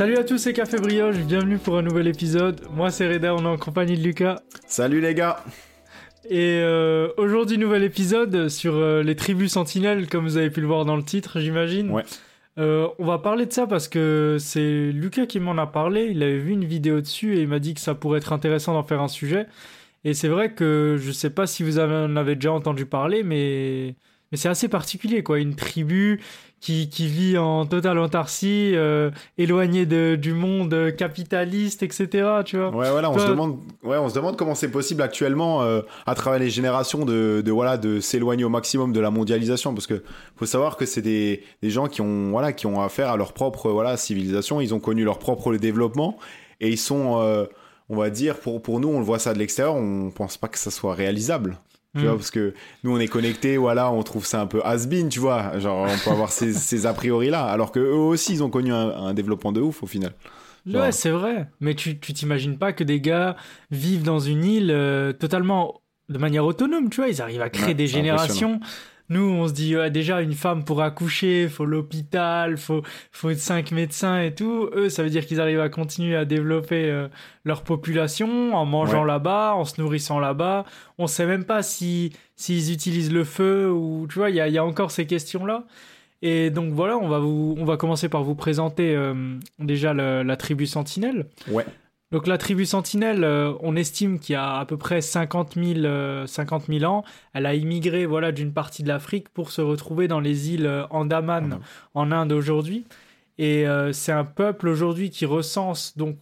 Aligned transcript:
Salut 0.00 0.16
à 0.16 0.24
tous, 0.24 0.38
c'est 0.38 0.54
Café 0.54 0.78
Brioche, 0.78 1.18
bienvenue 1.18 1.58
pour 1.58 1.76
un 1.76 1.82
nouvel 1.82 2.08
épisode. 2.08 2.62
Moi 2.70 2.90
c'est 2.90 3.06
Reda, 3.06 3.34
on 3.34 3.44
est 3.44 3.46
en 3.46 3.58
compagnie 3.58 3.98
de 3.98 4.02
Lucas. 4.02 4.40
Salut 4.66 4.98
les 4.98 5.14
gars 5.14 5.44
Et 6.24 6.58
euh, 6.62 7.10
aujourd'hui, 7.18 7.58
nouvel 7.58 7.82
épisode 7.82 8.48
sur 8.48 8.76
euh, 8.76 9.02
les 9.02 9.14
tribus 9.14 9.52
sentinelles, 9.52 10.08
comme 10.08 10.24
vous 10.24 10.38
avez 10.38 10.48
pu 10.48 10.62
le 10.62 10.66
voir 10.66 10.86
dans 10.86 10.96
le 10.96 11.02
titre, 11.02 11.38
j'imagine. 11.38 11.90
Ouais. 11.90 12.04
Euh, 12.56 12.88
on 12.98 13.04
va 13.04 13.18
parler 13.18 13.44
de 13.44 13.52
ça 13.52 13.66
parce 13.66 13.88
que 13.88 14.38
c'est 14.40 14.90
Lucas 14.90 15.26
qui 15.26 15.38
m'en 15.38 15.58
a 15.58 15.66
parlé. 15.66 16.06
Il 16.06 16.22
avait 16.22 16.38
vu 16.38 16.52
une 16.52 16.64
vidéo 16.64 17.02
dessus 17.02 17.36
et 17.36 17.42
il 17.42 17.48
m'a 17.48 17.58
dit 17.58 17.74
que 17.74 17.80
ça 17.82 17.94
pourrait 17.94 18.20
être 18.20 18.32
intéressant 18.32 18.72
d'en 18.72 18.84
faire 18.84 19.02
un 19.02 19.08
sujet. 19.08 19.48
Et 20.04 20.14
c'est 20.14 20.28
vrai 20.28 20.54
que 20.54 20.96
je 20.98 21.12
sais 21.12 21.28
pas 21.28 21.46
si 21.46 21.62
vous 21.62 21.78
en 21.78 22.16
avez 22.16 22.36
déjà 22.36 22.52
entendu 22.52 22.86
parler, 22.86 23.22
mais, 23.22 23.96
mais 24.30 24.38
c'est 24.38 24.48
assez 24.48 24.68
particulier, 24.68 25.22
quoi. 25.22 25.38
Une 25.38 25.54
tribu 25.56 26.20
qui, 26.60 26.90
qui 26.90 27.06
vit 27.08 27.38
en 27.38 27.64
totale 27.64 27.98
autarcie, 27.98 28.72
euh, 28.74 29.10
éloignée 29.38 29.86
de, 29.86 30.14
du 30.20 30.34
monde 30.34 30.94
capitaliste, 30.96 31.82
etc. 31.82 32.06
Tu 32.44 32.58
vois. 32.58 32.68
Ouais, 32.68 32.90
voilà, 32.90 33.10
on 33.10 33.14
Toi- 33.14 33.22
se 33.24 33.30
demande, 33.30 33.58
ouais, 33.82 33.96
on 33.96 34.08
se 34.10 34.14
demande 34.14 34.36
comment 34.36 34.54
c'est 34.54 34.70
possible 34.70 35.00
actuellement, 35.02 35.62
euh, 35.62 35.80
à 36.06 36.14
travers 36.14 36.38
les 36.38 36.50
générations, 36.50 37.04
de, 37.06 37.42
de 37.44 37.50
voilà, 37.50 37.78
de 37.78 37.98
s'éloigner 38.00 38.44
au 38.44 38.50
maximum 38.50 38.92
de 38.92 39.00
la 39.00 39.10
mondialisation, 39.10 39.72
parce 39.74 39.86
que 39.86 40.02
faut 40.36 40.46
savoir 40.46 40.76
que 40.76 40.84
c'est 40.86 41.02
des, 41.02 41.42
des 41.62 41.70
gens 41.70 41.86
qui 41.88 42.02
ont, 42.02 42.30
voilà, 42.30 42.52
qui 42.52 42.66
ont 42.66 42.80
affaire 42.82 43.08
à 43.08 43.16
leur 43.16 43.32
propre, 43.32 43.70
voilà, 43.70 43.96
civilisation. 43.96 44.60
Ils 44.60 44.74
ont 44.74 44.80
connu 44.80 45.02
leur 45.02 45.18
propre 45.18 45.54
développement 45.56 46.18
et 46.60 46.68
ils 46.68 46.78
sont, 46.78 47.20
euh, 47.22 47.46
on 47.88 47.96
va 47.96 48.10
dire, 48.10 48.38
pour 48.38 48.60
pour 48.60 48.80
nous, 48.80 48.88
on 48.88 48.98
le 48.98 49.04
voit 49.04 49.18
ça 49.18 49.32
de 49.32 49.38
l'extérieur, 49.38 49.74
on 49.76 50.10
pense 50.10 50.36
pas 50.36 50.48
que 50.48 50.58
ça 50.58 50.70
soit 50.70 50.94
réalisable. 50.94 51.56
Tu 51.96 52.02
vois, 52.04 52.14
parce 52.16 52.30
que 52.30 52.54
nous, 52.84 52.94
on 52.94 53.00
est 53.00 53.08
connectés, 53.08 53.56
voilà, 53.56 53.90
on 53.90 54.02
trouve 54.04 54.24
ça 54.24 54.40
un 54.40 54.46
peu 54.46 54.60
has-been, 54.64 55.08
tu 55.08 55.18
vois. 55.18 55.58
Genre, 55.58 55.88
on 55.90 55.98
peut 56.04 56.10
avoir 56.10 56.30
ces, 56.30 56.52
ces 56.68 56.86
a 56.86 56.92
priori-là. 56.94 57.44
Alors 57.44 57.72
que 57.72 57.80
eux 57.80 57.92
aussi, 57.94 58.32
ils 58.34 58.42
ont 58.44 58.50
connu 58.50 58.72
un, 58.72 58.90
un 58.90 59.12
développement 59.14 59.50
de 59.50 59.60
ouf, 59.60 59.82
au 59.82 59.86
final. 59.86 60.12
Genre- 60.66 60.82
Ouais, 60.82 60.92
c'est 60.92 61.10
vrai. 61.10 61.48
Mais 61.60 61.74
tu 61.74 61.98
tu 61.98 62.12
t'imagines 62.12 62.58
pas 62.58 62.72
que 62.72 62.84
des 62.84 63.00
gars 63.00 63.34
vivent 63.72 64.04
dans 64.04 64.20
une 64.20 64.44
île 64.44 64.70
euh, 64.70 65.12
totalement 65.12 65.80
de 66.08 66.18
manière 66.18 66.44
autonome, 66.44 66.90
tu 66.90 67.00
vois. 67.00 67.08
Ils 67.08 67.20
arrivent 67.22 67.42
à 67.42 67.50
créer 67.50 67.68
Ouais, 67.68 67.74
des 67.74 67.86
générations. 67.88 68.60
Nous, 69.10 69.22
on 69.22 69.46
se 69.48 69.52
dit, 69.52 69.74
déjà, 69.92 70.22
une 70.22 70.32
femme 70.32 70.64
pour 70.64 70.80
accoucher, 70.82 71.48
faut 71.48 71.64
l'hôpital, 71.66 72.56
faut, 72.56 72.82
faut 73.12 73.34
cinq 73.34 73.72
médecins 73.72 74.20
et 74.22 74.34
tout. 74.34 74.70
Eux, 74.74 74.88
ça 74.88 75.02
veut 75.02 75.10
dire 75.10 75.26
qu'ils 75.26 75.40
arrivent 75.40 75.60
à 75.60 75.68
continuer 75.68 76.14
à 76.16 76.24
développer 76.24 76.84
euh, 76.88 77.08
leur 77.44 77.62
population 77.62 78.54
en 78.54 78.64
mangeant 78.64 79.02
Ouais. 79.02 79.08
là-bas, 79.08 79.54
en 79.54 79.64
se 79.64 79.80
nourrissant 79.80 80.20
là-bas. 80.20 80.64
On 80.98 81.06
sait 81.08 81.26
même 81.26 81.44
pas 81.44 81.62
si 81.62 82.12
s'ils 82.36 82.72
utilisent 82.72 83.12
le 83.12 83.24
feu 83.24 83.70
ou, 83.70 84.06
tu 84.08 84.14
vois, 84.18 84.30
il 84.30 84.36
y 84.36 84.40
a, 84.40 84.48
y 84.48 84.56
a 84.58 84.64
encore 84.64 84.90
ces 84.92 85.06
questions-là. 85.06 85.64
Et 86.22 86.50
donc 86.50 86.72
voilà, 86.72 86.96
on 86.96 87.08
va, 87.08 87.18
vous, 87.18 87.56
on 87.58 87.64
va 87.64 87.76
commencer 87.76 88.08
par 88.08 88.22
vous 88.22 88.34
présenter 88.34 88.94
euh, 88.94 89.14
déjà 89.58 89.92
le- 89.92 90.22
la 90.22 90.36
tribu 90.36 90.66
Sentinelle. 90.66 91.26
Ouais. 91.50 91.64
Donc 92.12 92.26
la 92.26 92.38
tribu 92.38 92.66
Sentinelle, 92.66 93.22
euh, 93.22 93.52
on 93.60 93.76
estime 93.76 94.18
qu'il 94.18 94.32
y 94.32 94.36
a 94.36 94.56
à 94.58 94.64
peu 94.66 94.76
près 94.76 95.00
50 95.00 95.54
000, 95.54 95.80
euh, 95.84 96.26
50 96.26 96.64
000 96.66 96.84
ans. 96.90 97.04
Elle 97.34 97.46
a 97.46 97.54
immigré 97.54 98.04
voilà, 98.04 98.32
d'une 98.32 98.52
partie 98.52 98.82
de 98.82 98.88
l'Afrique 98.88 99.28
pour 99.28 99.52
se 99.52 99.60
retrouver 99.60 100.08
dans 100.08 100.18
les 100.18 100.50
îles 100.52 100.66
euh, 100.66 100.86
Andaman 100.90 101.60
en 101.94 102.10
Inde 102.10 102.32
aujourd'hui. 102.32 102.84
Et 103.38 103.66
euh, 103.66 103.92
c'est 103.92 104.12
un 104.12 104.24
peuple 104.24 104.68
aujourd'hui 104.68 105.10
qui 105.10 105.24
recense, 105.24 105.96
donc 105.96 106.16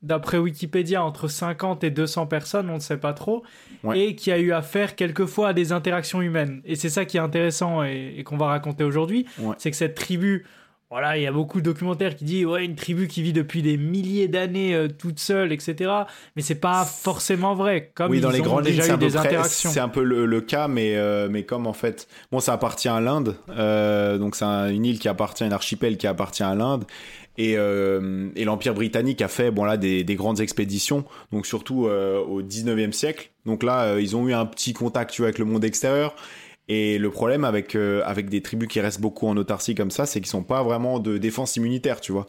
d'après 0.00 0.38
Wikipédia, 0.38 1.04
entre 1.04 1.26
50 1.28 1.82
et 1.84 1.90
200 1.90 2.26
personnes, 2.26 2.70
on 2.70 2.74
ne 2.74 2.80
sait 2.80 2.96
pas 2.96 3.12
trop, 3.12 3.42
Ouais. 3.84 3.98
et 4.00 4.14
qui 4.16 4.30
a 4.30 4.38
eu 4.38 4.52
affaire 4.52 4.94
quelquefois 4.94 5.48
à 5.48 5.52
des 5.52 5.72
interactions 5.72 6.22
humaines. 6.22 6.62
Et 6.64 6.76
c'est 6.76 6.88
ça 6.88 7.04
qui 7.04 7.16
est 7.16 7.20
intéressant 7.20 7.82
et, 7.84 8.14
et 8.16 8.22
qu'on 8.24 8.36
va 8.36 8.46
raconter 8.46 8.84
aujourd'hui, 8.84 9.26
Ouais. 9.40 9.54
c'est 9.58 9.70
que 9.72 9.76
cette 9.76 9.96
tribu, 9.96 10.46
voilà, 10.92 11.16
il 11.16 11.22
y 11.22 11.26
a 11.26 11.32
beaucoup 11.32 11.58
de 11.60 11.64
documentaires 11.64 12.14
qui 12.14 12.24
disent 12.24 12.44
ouais 12.44 12.64
une 12.64 12.74
tribu 12.76 13.08
qui 13.08 13.22
vit 13.22 13.32
depuis 13.32 13.62
des 13.62 13.76
milliers 13.76 14.28
d'années 14.28 14.74
euh, 14.74 14.88
toute 14.88 15.18
seule, 15.18 15.50
etc. 15.52 15.90
Mais 16.36 16.42
c'est 16.42 16.54
pas 16.60 16.84
forcément 16.84 17.54
vrai. 17.54 17.90
Comme 17.94 18.10
oui, 18.10 18.18
ils 18.18 18.20
dans 18.20 18.30
les 18.30 18.40
grandes 18.40 18.64
déjà 18.64 18.82
c'est 18.82 18.88
eu 18.90 18.92
un 18.92 18.98
peu 18.98 19.06
des 19.06 19.12
près- 19.16 19.26
interactions. 19.28 19.70
c'est 19.70 19.80
un 19.80 19.88
peu 19.88 20.02
le, 20.04 20.26
le 20.26 20.40
cas, 20.42 20.68
mais 20.68 20.96
euh, 20.96 21.28
mais 21.30 21.44
comme 21.44 21.66
en 21.66 21.72
fait, 21.72 22.06
bon, 22.30 22.40
ça 22.40 22.52
appartient 22.52 22.88
à 22.88 23.00
l'Inde, 23.00 23.36
euh, 23.50 24.18
donc 24.18 24.36
c'est 24.36 24.44
un- 24.44 24.68
une 24.70 24.84
île 24.84 24.98
qui 24.98 25.08
appartient, 25.08 25.42
un 25.44 25.50
archipel 25.52 25.96
qui 25.96 26.06
appartient 26.06 26.42
à 26.42 26.54
l'Inde. 26.54 26.84
Et, 27.38 27.52
et 27.52 28.44
l'Empire 28.44 28.74
britannique 28.74 29.22
a 29.22 29.28
fait 29.28 29.50
bon 29.50 29.64
là 29.64 29.78
des, 29.78 30.04
des 30.04 30.14
grandes 30.16 30.40
expéditions, 30.40 31.06
donc 31.32 31.46
surtout 31.46 31.86
au 31.86 32.42
19e 32.42 32.92
siècle. 32.92 33.30
Donc 33.46 33.62
là, 33.62 33.98
ils 33.98 34.14
ont 34.16 34.28
eu 34.28 34.34
un 34.34 34.44
petit 34.44 34.74
contact 34.74 35.12
tu 35.12 35.22
vois, 35.22 35.28
avec 35.28 35.38
le 35.38 35.46
monde 35.46 35.64
extérieur. 35.64 36.14
Et 36.68 36.98
le 36.98 37.10
problème 37.10 37.44
avec 37.44 37.74
euh, 37.74 38.02
avec 38.04 38.28
des 38.30 38.40
tribus 38.40 38.68
qui 38.68 38.80
restent 38.80 39.00
beaucoup 39.00 39.26
en 39.26 39.36
autarcie 39.36 39.74
comme 39.74 39.90
ça, 39.90 40.06
c'est 40.06 40.20
qu'ils 40.20 40.28
sont 40.30 40.44
pas 40.44 40.62
vraiment 40.62 40.98
de 41.00 41.18
défense 41.18 41.56
immunitaire, 41.56 42.00
tu 42.00 42.12
vois. 42.12 42.26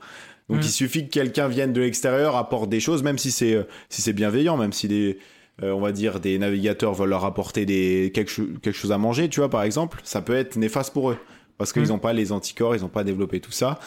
Donc 0.49 0.57
Mm. 0.59 0.63
il 0.63 0.69
suffit 0.69 1.05
que 1.07 1.11
quelqu'un 1.13 1.47
vienne 1.47 1.71
de 1.71 1.81
l'extérieur, 1.81 2.35
apporte 2.35 2.69
des 2.69 2.79
choses, 2.79 3.03
même 3.03 3.17
si 3.17 3.31
c'est 3.31 3.53
euh, 3.53 3.63
si 3.89 4.01
c'est 4.01 4.13
bienveillant, 4.13 4.57
même 4.57 4.73
si 4.73 4.87
des 4.87 5.19
euh, 5.61 5.71
on 5.71 5.79
va 5.79 5.91
dire 5.91 6.19
des 6.19 6.39
navigateurs 6.39 6.93
veulent 6.95 7.09
leur 7.09 7.25
apporter 7.25 7.65
des 7.67 8.11
quelque, 8.13 8.31
cho- 8.31 8.47
quelque 8.61 8.75
chose 8.75 8.91
à 8.91 8.97
manger, 8.97 9.29
tu 9.29 9.39
vois, 9.39 9.49
par 9.49 9.61
exemple, 9.63 9.99
ça 10.03 10.21
peut 10.21 10.35
être 10.35 10.55
néfaste 10.55 10.91
pour 10.93 11.11
eux 11.11 11.17
parce 11.59 11.71
qu'ils 11.71 11.83
Mm. 11.83 11.89
n'ont 11.89 11.99
pas 11.99 12.13
les 12.13 12.31
anticorps, 12.31 12.75
ils 12.75 12.81
n'ont 12.81 12.87
pas 12.89 13.03
développé 13.03 13.39
tout 13.39 13.51
ça. 13.51 13.79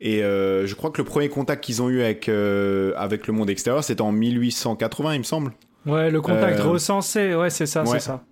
Et 0.00 0.24
euh, 0.24 0.66
je 0.66 0.74
crois 0.74 0.90
que 0.90 1.00
le 1.00 1.04
premier 1.04 1.28
contact 1.28 1.62
qu'ils 1.62 1.82
ont 1.82 1.90
eu 1.90 2.00
avec 2.00 2.28
euh, 2.30 2.92
avec 2.96 3.26
le 3.26 3.34
monde 3.34 3.50
extérieur, 3.50 3.84
c'était 3.84 4.00
en 4.00 4.10
1880, 4.10 5.12
il 5.14 5.18
me 5.18 5.22
semble. 5.24 5.52
Ouais, 5.86 6.10
le 6.10 6.20
contact 6.22 6.60
Euh, 6.60 6.64
recensé, 6.64 7.34
ouais, 7.34 7.50
c'est 7.50 7.66
ça, 7.66 7.82
ouais. 7.82 7.88
c'est 7.92 8.00
ça. 8.00 8.24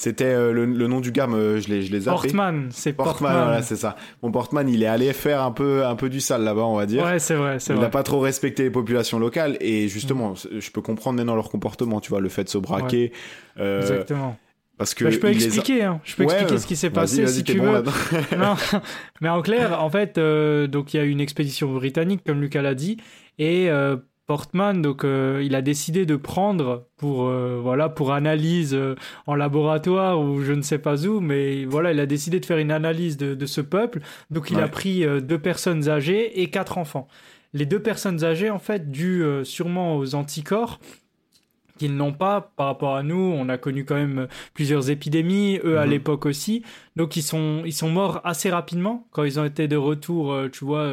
C'était 0.00 0.26
euh, 0.26 0.52
le, 0.52 0.64
le 0.64 0.86
nom 0.86 1.00
du 1.00 1.10
gars, 1.10 1.26
me- 1.26 1.58
je 1.58 1.68
l'ai 1.68 1.82
je 1.82 1.98
zappé. 1.98 2.28
Portman, 2.28 2.68
c'est 2.70 2.92
Portman, 2.92 3.12
Portman. 3.32 3.42
voilà, 3.46 3.62
c'est 3.62 3.74
ça. 3.76 3.96
Bon, 4.22 4.30
Portman, 4.30 4.68
il 4.68 4.82
est 4.82 4.86
allé 4.86 5.12
faire 5.12 5.42
un 5.42 5.50
peu, 5.50 5.84
un 5.84 5.96
peu 5.96 6.08
du 6.08 6.20
sale 6.20 6.44
là-bas, 6.44 6.62
on 6.64 6.76
va 6.76 6.86
dire. 6.86 7.02
Ouais, 7.04 7.18
c'est 7.18 7.34
vrai, 7.34 7.58
c'est 7.58 7.72
il 7.72 7.76
vrai. 7.76 7.84
n'a 7.86 7.90
pas 7.90 8.04
trop 8.04 8.20
respecté 8.20 8.62
les 8.62 8.70
populations 8.70 9.18
locales 9.18 9.56
et 9.60 9.88
justement, 9.88 10.34
je 10.36 10.70
peux 10.70 10.80
comprendre 10.82 11.16
maintenant 11.16 11.34
leur 11.34 11.50
comportement, 11.50 12.00
tu 12.00 12.10
vois, 12.10 12.20
le 12.20 12.28
fait 12.28 12.44
de 12.44 12.48
se 12.48 12.58
braquer. 12.58 13.12
euh, 13.58 13.80
Exactement. 13.80 14.38
parce 14.76 14.94
que 14.94 15.02
Bah, 15.02 15.10
je 15.10 15.18
peux 15.18 15.30
il 15.32 15.38
les 15.38 15.42
a- 15.42 15.46
expliquer, 15.46 15.82
hein. 15.82 16.00
je 16.04 16.14
peux 16.14 16.22
Ouais, 16.24 16.32
expliquer 16.34 16.54
euh, 16.54 16.58
ce 16.58 16.66
qui 16.68 16.76
s'est 16.76 16.90
passé 16.90 17.26
si 17.26 17.42
tu 17.42 17.58
bon 17.58 17.64
veux. 17.72 17.82
non, 18.38 18.54
mais 19.20 19.28
en 19.28 19.42
clair, 19.42 19.82
en 19.82 19.90
fait, 19.90 20.16
euh, 20.16 20.68
donc 20.68 20.94
il 20.94 20.98
y 20.98 21.00
a 21.00 21.04
eu 21.04 21.10
une 21.10 21.20
expédition 21.20 21.72
britannique, 21.74 22.22
comme 22.24 22.40
Lucas 22.40 22.62
l'a 22.62 22.74
dit, 22.76 22.98
et 23.40 23.68
euh, 23.68 23.96
Portman, 24.28 24.82
donc 24.82 25.04
euh, 25.04 25.40
il 25.42 25.54
a 25.54 25.62
décidé 25.62 26.04
de 26.04 26.14
prendre 26.14 26.86
pour 26.98 27.26
euh, 27.28 27.58
voilà 27.62 27.88
pour 27.88 28.12
analyse 28.12 28.74
euh, 28.74 28.94
en 29.26 29.34
laboratoire 29.34 30.20
ou 30.20 30.42
je 30.42 30.52
ne 30.52 30.60
sais 30.60 30.78
pas 30.78 31.06
où, 31.06 31.20
mais 31.20 31.64
voilà, 31.64 31.92
il 31.92 31.98
a 31.98 32.04
décidé 32.04 32.38
de 32.38 32.44
faire 32.44 32.58
une 32.58 32.70
analyse 32.70 33.16
de, 33.16 33.34
de 33.34 33.46
ce 33.46 33.62
peuple. 33.62 34.00
Donc 34.30 34.50
il 34.50 34.60
a 34.60 34.68
pris 34.68 35.04
deux 35.22 35.38
personnes 35.38 35.88
âgées 35.88 36.42
et 36.42 36.50
quatre 36.50 36.76
enfants. 36.76 37.08
Les 37.54 37.64
deux 37.64 37.80
personnes 37.80 38.22
âgées, 38.22 38.50
en 38.50 38.58
fait, 38.58 38.90
dues 38.90 39.24
sûrement 39.44 39.96
aux 39.96 40.14
anticorps 40.14 40.78
qu'ils 41.78 41.96
n'ont 41.96 42.12
pas 42.12 42.52
par 42.56 42.66
rapport 42.66 42.96
à 42.96 43.02
nous. 43.02 43.16
On 43.38 43.48
a 43.48 43.56
connu 43.56 43.84
quand 43.86 43.94
même 43.94 44.26
plusieurs 44.52 44.90
épidémies, 44.90 45.58
eux 45.64 45.78
à 45.78 45.84
Mhm. 45.86 45.90
l'époque 45.92 46.26
aussi. 46.26 46.62
Donc 46.96 47.16
ils 47.16 47.22
sont, 47.22 47.62
ils 47.64 47.72
sont 47.72 47.88
morts 47.88 48.20
assez 48.24 48.50
rapidement 48.50 49.06
quand 49.12 49.24
ils 49.24 49.40
ont 49.40 49.44
été 49.46 49.68
de 49.68 49.76
retour, 49.76 50.36
tu 50.52 50.64
vois, 50.66 50.92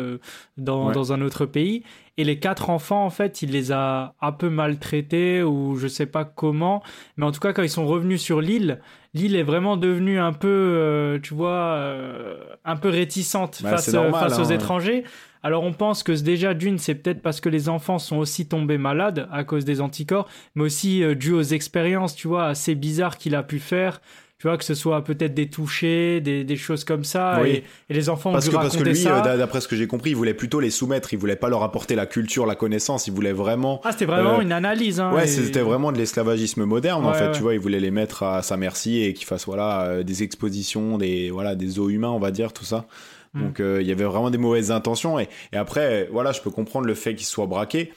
dans, 0.58 0.88
Ouais. 0.88 0.94
dans 0.94 1.12
un 1.12 1.22
autre 1.22 1.46
pays. 1.46 1.84
Et 2.18 2.24
les 2.24 2.40
quatre 2.40 2.70
enfants, 2.70 3.06
en 3.06 3.10
fait, 3.10 3.42
il 3.42 3.52
les 3.52 3.74
a 3.74 4.16
un 4.22 4.32
peu 4.32 4.50
maltraités 4.50 5.44
ou 5.44 5.76
je 5.76 5.88
sais 5.88 6.06
pas 6.06 6.24
comment. 6.24 6.82
Mais 7.18 7.26
en 7.26 7.32
tout 7.32 7.42
cas, 7.42 7.52
quand 7.52 7.64
ils 7.64 7.70
sont 7.70 7.86
revenus 7.86 8.22
sur 8.22 8.40
l'île, 8.40 8.80
l'île 9.14 9.36
est 9.36 9.44
vraiment 9.44 9.76
devenue 9.76 10.18
un 10.18 10.32
peu, 10.32 10.48
euh, 10.48 11.20
tu 11.22 11.34
vois, 11.34 11.76
euh, 11.76 12.38
un 12.64 12.78
peu 12.78 12.88
réticente 12.88 13.60
Bah, 13.64 13.72
face, 13.72 13.86
c'est 13.86 13.94
normal, 13.94 14.30
face 14.30 14.40
aux 14.40 14.52
hein. 14.52 14.56
étrangers. 14.56 15.04
Alors 15.44 15.64
on 15.64 15.74
pense 15.74 16.02
que 16.02 16.12
déjà 16.12 16.56
d'une, 16.56 16.80
c'est 16.80 16.96
peut-être 16.96 17.22
parce 17.22 17.40
que 17.40 17.50
les 17.50 17.70
enfants 17.70 18.00
sont 18.00 18.18
aussi 18.18 18.48
tombés 18.48 18.80
malades 18.80 19.28
à 19.32 19.44
cause 19.44 19.64
des 19.64 19.80
anticorps, 19.80 20.28
mais 20.56 20.64
aussi 20.64 21.04
euh, 21.04 21.14
dû 21.14 21.34
aux 21.34 21.44
expériences, 21.44 22.16
tu 22.16 22.28
vois, 22.28 22.46
assez 22.46 22.74
bizarres 22.76 23.18
qu'il 23.18 23.36
a 23.36 23.44
pu 23.44 23.60
faire. 23.60 24.02
Tu 24.46 24.50
vois, 24.50 24.60
que 24.60 24.64
ce 24.64 24.76
soit 24.76 25.04
peut-être 25.04 25.34
des 25.34 25.50
touchés, 25.50 26.22
des, 26.22 26.44
des 26.44 26.56
choses 26.56 26.84
comme 26.84 27.04
ça. 27.04 27.40
Oui. 27.42 27.50
Et, 27.50 27.64
et 27.90 27.94
les 27.96 28.10
enfants 28.10 28.32
Parce 28.32 28.46
ont 28.46 28.52
dû 28.52 28.56
que, 28.58 28.62
parce 28.62 28.78
que 28.78 28.84
lui, 28.84 29.08
euh, 29.08 29.22
d'a- 29.22 29.38
d'après 29.38 29.60
ce 29.60 29.68
que 29.68 29.76
j'ai 29.76 29.88
compris, 29.88 30.12
il 30.12 30.16
voulait 30.16 30.36
plutôt 30.36 30.60
les 30.60 30.70
soumettre, 30.70 31.14
il 31.14 31.18
voulait 31.18 31.36
pas 31.36 31.50
leur 31.50 31.64
apporter 31.64 31.96
la 31.96 32.06
culture, 32.06 32.46
la 32.46 32.54
connaissance, 32.54 33.08
il 33.08 33.14
voulait 33.14 33.32
vraiment. 33.32 33.82
Ah, 33.84 33.92
c'était 33.92 34.06
vraiment 34.06 34.38
euh, 34.38 34.42
une 34.42 34.52
analyse. 34.52 35.00
Hein, 35.00 35.12
Ouais, 35.16 35.24
et- 35.24 35.28
c'était 35.28 35.62
vraiment 35.62 35.92
de 35.92 35.98
l'esclavagisme 35.98 36.64
moderne 36.64 37.08
en 37.08 37.14
fait, 37.14 37.26
ouais. 37.26 37.32
tu 37.32 37.42
vois, 37.42 37.56
il 37.56 37.60
voulait 37.60 37.80
les 37.80 37.90
mettre 37.90 38.22
à 38.22 38.44
sa 38.44 38.56
merci 38.56 39.02
et 39.02 39.16
qu'ils 39.16 39.26
fassent 39.26 39.48
voilà 39.48 39.82
euh, 39.86 40.04
des 40.04 40.22
expositions, 40.22 41.00
des 41.00 41.32
voilà 41.32 41.56
des 41.56 41.68
zoos 41.68 41.90
humains, 41.90 42.10
on 42.12 42.20
va 42.20 42.30
dire 42.30 42.54
tout 42.54 42.66
ça. 42.66 42.86
Mm. 43.34 43.42
Donc 43.42 43.60
euh, 43.60 43.82
il 43.82 43.88
y 43.88 43.92
avait 43.92 44.04
vraiment 44.04 44.30
des 44.30 44.38
mauvaises 44.38 44.70
intentions 44.70 45.18
et, 45.20 45.28
et 45.54 45.58
après 45.58 46.08
voilà, 46.12 46.34
je 46.34 46.42
peux 46.42 46.52
comprendre 46.52 46.86
le 46.86 46.94
fait 46.94 47.16
qu'ils 47.16 47.26
soient 47.26 47.48
braqués. 47.48 47.92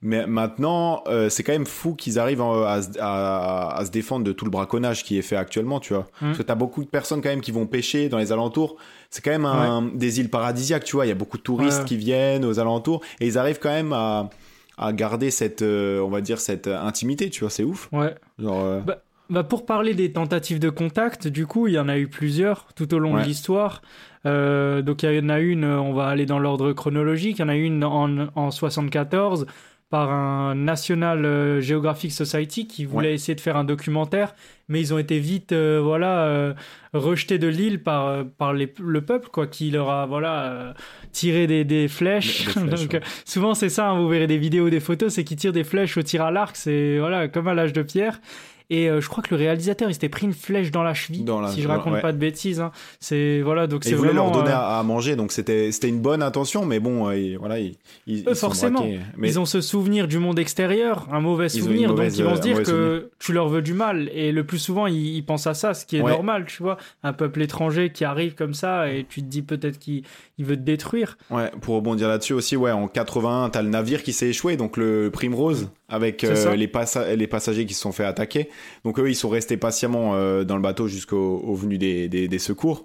Mais 0.00 0.26
maintenant, 0.28 1.02
euh, 1.08 1.28
c'est 1.28 1.42
quand 1.42 1.52
même 1.52 1.66
fou 1.66 1.94
qu'ils 1.96 2.20
arrivent 2.20 2.40
en- 2.40 2.62
à, 2.62 2.82
se- 2.82 2.98
à- 3.00 3.76
à 3.76 3.84
se 3.84 3.90
défendre 3.90 4.24
de 4.24 4.30
tout 4.32 4.44
le 4.44 4.50
braconnage 4.50 5.02
qui 5.02 5.18
est 5.18 5.22
fait 5.22 5.34
actuellement, 5.34 5.80
tu 5.80 5.92
vois. 5.92 6.04
Mm. 6.20 6.26
Parce 6.26 6.38
que 6.38 6.42
t'as 6.44 6.54
beaucoup 6.54 6.84
de 6.84 6.88
personnes 6.88 7.20
quand 7.20 7.30
même 7.30 7.40
qui 7.40 7.50
vont 7.50 7.66
pêcher 7.66 8.08
dans 8.08 8.18
les 8.18 8.30
alentours. 8.30 8.76
C'est 9.10 9.24
quand 9.24 9.32
même 9.32 9.44
un, 9.44 9.82
des 9.94 10.20
îles 10.20 10.30
paradisiaques, 10.30 10.84
tu 10.84 10.94
vois. 10.94 11.06
Il 11.06 11.08
y 11.08 11.12
a 11.12 11.16
beaucoup 11.16 11.36
de 11.38 11.42
touristes 11.42 11.80
Ouais. 11.80 11.84
qui 11.84 11.96
viennent 11.96 12.44
aux 12.44 12.60
alentours 12.60 13.00
et 13.20 13.26
ils 13.26 13.38
arrivent 13.38 13.58
quand 13.58 13.70
même 13.70 13.92
à, 13.92 14.30
à 14.76 14.92
garder 14.92 15.32
cette, 15.32 15.62
euh, 15.62 16.00
on 16.00 16.08
va 16.10 16.20
dire, 16.20 16.38
cette 16.38 16.68
intimité, 16.68 17.28
tu 17.28 17.40
vois. 17.40 17.50
C'est 17.50 17.64
ouf. 17.64 17.88
Ouais. 17.90 18.14
Genre, 18.38 18.62
euh, 18.64 18.80
Bah, 18.80 18.98
bah, 19.30 19.42
pour 19.42 19.66
parler 19.66 19.94
des 19.94 20.12
tentatives 20.12 20.60
de 20.60 20.70
contact, 20.70 21.26
du 21.26 21.46
coup, 21.46 21.66
il 21.66 21.74
y 21.74 21.78
en 21.80 21.88
a 21.88 21.98
eu 21.98 22.06
plusieurs 22.06 22.66
tout 22.76 22.94
au 22.94 23.00
long 23.00 23.14
Ouais. 23.16 23.22
de 23.22 23.26
l'histoire. 23.26 23.82
Euh, 24.26 24.82
donc 24.82 25.02
il 25.04 25.12
y 25.12 25.20
en 25.20 25.28
a 25.28 25.38
une, 25.38 25.64
on 25.64 25.92
va 25.92 26.06
aller 26.08 26.26
dans 26.26 26.38
l'ordre 26.40 26.72
chronologique, 26.72 27.38
il 27.38 27.42
y 27.42 27.44
en 27.44 27.48
a 27.48 27.54
une 27.54 27.84
en, 27.84 28.28
en 28.34 28.50
74 28.50 29.46
par 29.90 30.10
un 30.10 30.54
National 30.54 31.24
euh, 31.24 31.60
Geographic 31.60 32.12
Society 32.12 32.66
qui 32.66 32.84
voulait 32.84 33.08
Ouais. 33.08 33.14
essayer 33.14 33.34
de 33.34 33.40
faire 33.40 33.56
un 33.56 33.64
documentaire, 33.64 34.34
mais 34.68 34.80
ils 34.80 34.92
ont 34.92 34.98
été 34.98 35.18
vite 35.18 35.52
euh, 35.52 35.80
voilà 35.82 36.24
euh, 36.26 36.52
rejetés 36.92 37.38
de 37.38 37.46
l'île 37.48 37.82
par 37.82 38.24
par 38.36 38.52
les- 38.52 38.72
le 38.80 39.00
peuple 39.02 39.28
quoi, 39.30 39.46
qui 39.46 39.70
leur 39.70 39.88
a 39.90 40.04
voilà 40.06 40.74
tiré 41.12 41.46
des, 41.46 41.64
des 41.64 41.88
flèches. 41.88 42.46
Des- 42.46 42.46
des 42.46 42.52
flèches, 42.66 42.80
Donc 42.82 42.92
ouais. 42.92 43.00
souvent 43.24 43.54
c'est 43.54 43.70
ça, 43.70 43.88
hein, 43.88 43.98
vous 43.98 44.08
verrez 44.08 44.26
des 44.26 44.38
vidéos, 44.38 44.68
des 44.70 44.80
photos, 44.80 45.12
c'est 45.14 45.24
qu'ils 45.24 45.38
tirent 45.38 45.52
des 45.54 45.64
flèches 45.64 45.96
au 45.96 46.02
tir 46.02 46.22
à 46.22 46.30
l'arc, 46.30 46.54
c'est 46.56 46.98
voilà 46.98 47.28
comme 47.28 47.48
à 47.48 47.54
l'âge 47.54 47.72
de 47.72 47.82
pierre. 47.82 48.20
Et 48.70 48.90
euh, 48.90 49.00
je 49.00 49.08
crois 49.08 49.22
que 49.22 49.30
le 49.34 49.36
réalisateur 49.38 49.88
il 49.88 49.94
s'était 49.94 50.10
pris 50.10 50.26
une 50.26 50.34
flèche 50.34 50.70
dans 50.70 50.82
la 50.82 50.92
cheville, 50.92 51.24
Dans 51.24 51.40
la- 51.40 51.48
si 51.48 51.62
je 51.62 51.68
raconte 51.68 51.94
ouais. 51.94 52.00
pas 52.02 52.12
de 52.12 52.18
bêtises. 52.18 52.60
hein. 52.60 52.70
C'est 53.00 53.40
voilà 53.40 53.66
donc 53.66 53.84
c'est 53.84 53.94
vraiment. 53.94 54.24
leur 54.24 54.30
donner 54.30 54.50
euh, 54.50 54.56
à, 54.56 54.78
à 54.78 54.82
manger, 54.82 55.16
donc 55.16 55.32
c'était 55.32 55.72
c'était 55.72 55.88
une 55.88 56.00
bonne 56.00 56.22
intention, 56.22 56.66
mais 56.66 56.78
bon, 56.78 57.08
euh, 57.08 57.16
ils- 57.16 57.38
voilà, 57.38 57.58
ils, 57.58 57.76
ils, 58.06 58.18
Eux, 58.20 58.22
ils 58.32 58.36
sont 58.36 58.48
forcément. 58.48 58.80
braqués. 58.80 59.00
Mais 59.16 59.28
Ils 59.28 59.40
ont 59.40 59.46
ce 59.46 59.60
souvenir 59.62 60.06
du 60.06 60.18
monde 60.18 60.38
extérieur, 60.38 61.06
un 61.12 61.20
mauvais 61.20 61.48
souvenir, 61.48 61.88
mauvaise, 61.90 62.16
donc 62.18 62.26
ils 62.26 62.28
vont 62.30 62.36
se 62.36 62.40
dire 62.42 62.62
que 62.62 63.10
tu 63.18 63.32
leur 63.32 63.48
veux 63.48 63.62
du 63.62 63.72
mal. 63.72 64.10
Et 64.12 64.32
le 64.32 64.44
plus 64.44 64.58
souvent, 64.58 64.86
ils, 64.86 65.16
ils 65.16 65.24
pensent 65.24 65.46
à 65.46 65.54
ça, 65.54 65.72
ce 65.72 65.86
qui 65.86 65.96
est 65.96 66.02
Ouais. 66.02 66.10
normal, 66.12 66.44
tu 66.46 66.62
vois. 66.62 66.76
Un 67.02 67.12
peuple 67.14 67.40
étranger 67.42 67.90
qui 67.90 68.04
arrive 68.04 68.34
comme 68.34 68.52
ça 68.54 68.90
et 68.92 69.06
tu 69.08 69.20
te 69.22 69.26
dis 69.26 69.42
peut-être 69.42 69.78
qu'il 69.78 70.02
il 70.36 70.44
veut 70.44 70.56
te 70.56 70.62
détruire. 70.62 71.16
Ouais, 71.30 71.50
pour 71.62 71.74
rebondir 71.76 72.06
là-dessus 72.08 72.32
aussi, 72.34 72.54
ouais, 72.56 72.70
en 72.70 72.86
81, 72.86 73.48
t'as 73.50 73.62
le 73.62 73.68
navire 73.70 74.02
qui 74.02 74.12
s'est 74.12 74.28
échoué, 74.28 74.56
donc 74.56 74.76
le 74.76 75.10
Primrose, 75.10 75.70
avec 75.88 76.22
euh, 76.22 76.54
les, 76.54 76.68
passa- 76.68 77.16
les 77.16 77.26
passagers 77.26 77.64
qui 77.66 77.74
se 77.74 77.80
sont 77.80 77.92
fait 77.92 78.04
attaquer. 78.04 78.48
Donc 78.84 78.98
eux, 78.98 79.08
ils 79.08 79.14
sont 79.14 79.28
restés 79.28 79.56
patiemment 79.56 80.14
euh, 80.14 80.44
dans 80.44 80.56
le 80.56 80.62
bateau 80.62 80.86
jusqu'au 80.88 81.40
au 81.44 81.54
venu 81.54 81.78
des, 81.78 82.08
des, 82.08 82.28
des 82.28 82.38
secours. 82.38 82.84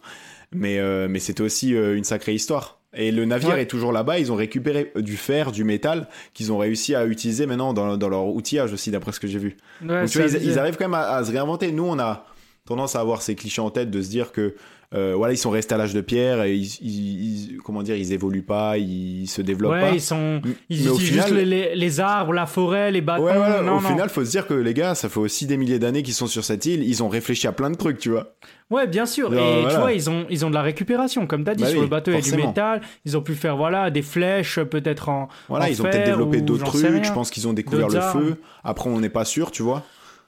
Mais, 0.56 0.78
euh, 0.80 1.08
mais 1.10 1.20
c'était 1.20 1.42
aussi 1.42 1.75
euh, 1.75 1.96
une 1.98 2.04
sacrée 2.04 2.34
histoire. 2.34 2.80
Et 2.96 3.12
le 3.12 3.25
navire 3.25 3.50
Ouais. 3.50 3.64
est 3.64 3.66
toujours 3.66 3.92
là-bas. 3.92 4.20
Ils 4.20 4.31
ont 4.31 4.36
récupéré 4.36 4.92
du 4.96 5.18
fer, 5.18 5.52
du 5.52 5.64
métal, 5.64 6.08
qu'ils 6.36 6.52
ont 6.52 6.60
réussi 6.60 6.94
à 6.94 7.08
utiliser 7.08 7.48
maintenant 7.48 7.74
dans, 7.74 7.98
dans 7.98 8.08
leur 8.10 8.28
outillage 8.28 8.72
aussi, 8.72 8.92
d'après 8.92 9.12
ce 9.12 9.20
que 9.20 9.25
j'ai 9.28 9.40
vu. 9.40 9.58
Ouais, 9.81 10.02
Donc 10.02 10.10
tu 10.10 10.20
vois, 10.20 10.30
ça 10.30 10.38
ils, 10.38 10.60
arrivent 10.60 10.78
quand 10.78 10.86
même 10.86 10.94
à, 10.94 11.16
à 11.16 11.24
se 11.24 11.31
réinventer. 11.31 11.72
Nous, 11.72 11.86
on 11.86 11.98
a 11.98 12.24
tendance 12.65 12.95
à 12.95 13.00
avoir 13.01 13.21
ces 13.21 13.36
clichés 13.36 13.62
en 13.62 13.69
tête 13.69 13.92
de 13.92 14.01
se 14.01 14.10
dire 14.10 14.31
que 14.31 14.56
euh, 14.95 15.15
voilà, 15.18 15.33
ils 15.33 15.38
sont 15.38 15.50
restés 15.50 15.74
à 15.74 15.80
l'âge 15.80 15.95
de 15.95 16.01
pierre 16.01 16.44
et 16.44 16.54
ils, 16.56 16.68
ils- 16.81 17.54
ils- 17.56 17.57
comment 17.65 17.81
dire, 17.81 17.95
ils 17.95 18.13
évoluent 18.13 18.44
pas, 18.45 18.77
ils 18.77 19.25
se 19.27 19.42
développent 19.42 19.71
Ouais, 19.71 19.81
pas. 19.81 19.89
ils 19.92 20.00
sont. 20.00 20.39
Ils 20.69 20.81
utilisent 20.88 21.00
final- 21.10 21.24
juste 21.30 21.36
les, 21.36 21.45
les- 21.45 21.75
les 21.75 22.00
arbres, 22.00 22.31
la 22.31 22.45
forêt, 22.45 22.92
les 22.92 23.01
bâtons. 23.01 23.24
Ouais, 23.25 23.36
voilà, 23.36 23.63
non, 23.63 23.77
au 23.80 23.81
non. 23.81 23.88
final, 23.89 24.07
faut 24.10 24.24
se 24.24 24.30
dire 24.30 24.45
que 24.45 24.54
les 24.54 24.75
gars, 24.75 24.94
ça 24.94 25.10
fait 25.10 25.19
aussi 25.19 25.48
des 25.48 25.57
milliers 25.57 25.80
d'années 25.80 26.04
qu'ils 26.04 26.13
sont 26.13 26.27
sur 26.27 26.44
cette 26.45 26.68
île, 26.68 26.83
ils 26.83 27.01
ont 27.01 27.10
réfléchi 27.10 27.48
à 27.48 27.51
plein 27.54 27.71
de 27.71 27.75
trucs, 27.75 27.98
tu 27.98 28.12
vois. 28.12 28.36
Ouais, 28.69 28.86
bien 28.86 29.07
sûr. 29.07 29.33
Et 29.33 29.63
tu 29.71 29.75
vois, 29.77 29.94
ils 29.94 30.12
ont, 30.12 30.27
ils 30.30 30.45
ont 30.45 30.50
de 30.51 30.56
la 30.56 30.62
récupération, 30.62 31.25
comme 31.25 31.44
tu 31.44 31.50
as 31.50 31.56
dit. 31.56 31.63
Bah 31.63 31.69
sur 31.69 31.80
oui, 31.80 31.86
le 31.86 31.89
bateau, 31.89 32.12
il 32.12 32.13
y 32.13 32.18
a 32.18 32.21
du 32.21 32.36
métal. 32.36 32.81
Ils 33.04 33.18
ont 33.18 33.21
pu 33.21 33.33
faire 33.33 33.57
voilà, 33.57 33.89
des 33.89 34.04
flèches, 34.04 34.59
peut-être 34.59 35.09
en. 35.09 35.27
Voilà, 35.50 35.66
en 35.66 35.68
ils 35.69 35.81
ont 35.81 35.86
peut-être 35.86 35.95
fer 36.06 36.06
développé 36.06 36.42
d'autres 36.42 36.66
trucs, 36.66 37.04
je 37.04 37.12
pense 37.12 37.31
qu'ils 37.31 37.48
ont 37.48 37.54
découvert 37.54 37.88
le 37.89 38.00
feu. 38.00 38.36
Après, 38.63 38.92
on 38.92 39.00
n'est 39.00 39.09
pas 39.09 39.25
sûr, 39.25 39.50
tu 39.50 39.63
vois. 39.63 39.81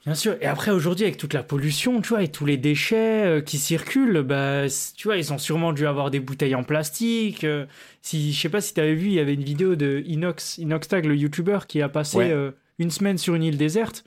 Bien 0.06 0.14
sûr. 0.14 0.36
Et 0.40 0.46
après, 0.46 0.70
aujourd'hui, 0.70 1.04
avec 1.04 1.16
toute 1.16 1.34
la 1.34 1.42
pollution, 1.42 2.00
tu 2.00 2.10
vois, 2.10 2.22
et 2.22 2.28
tous 2.28 2.46
les 2.46 2.56
déchets 2.56 3.24
euh, 3.26 3.40
qui 3.40 3.58
circulent, 3.58 4.22
bah, 4.22 4.62
tu 4.96 5.08
vois, 5.08 5.16
ils 5.16 5.32
ont 5.32 5.38
sûrement 5.38 5.72
dû 5.72 5.84
avoir 5.84 6.12
des 6.12 6.20
bouteilles 6.20 6.54
en 6.54 6.62
plastique. 6.62 7.42
euh, 7.42 7.66
si, 8.02 8.32
je 8.32 8.40
sais 8.40 8.48
pas 8.48 8.60
si 8.60 8.72
tu 8.72 8.80
avais 8.80 8.94
vu, 8.94 9.08
il 9.08 9.14
y 9.14 9.18
avait 9.20 9.34
une 9.34 9.42
vidéo 9.42 9.74
de 9.74 10.04
Inox, 10.06 10.58
Inoxtag, 10.58 11.06
le 11.06 11.16
youtubeur, 11.16 11.66
qui 11.66 11.82
a 11.82 11.88
passé 11.88 12.18
Ouais. 12.18 12.30
euh, 12.30 12.52
une 12.78 12.90
semaine 12.92 13.18
sur 13.18 13.34
une 13.34 13.42
île 13.42 13.56
déserte. 13.56 14.04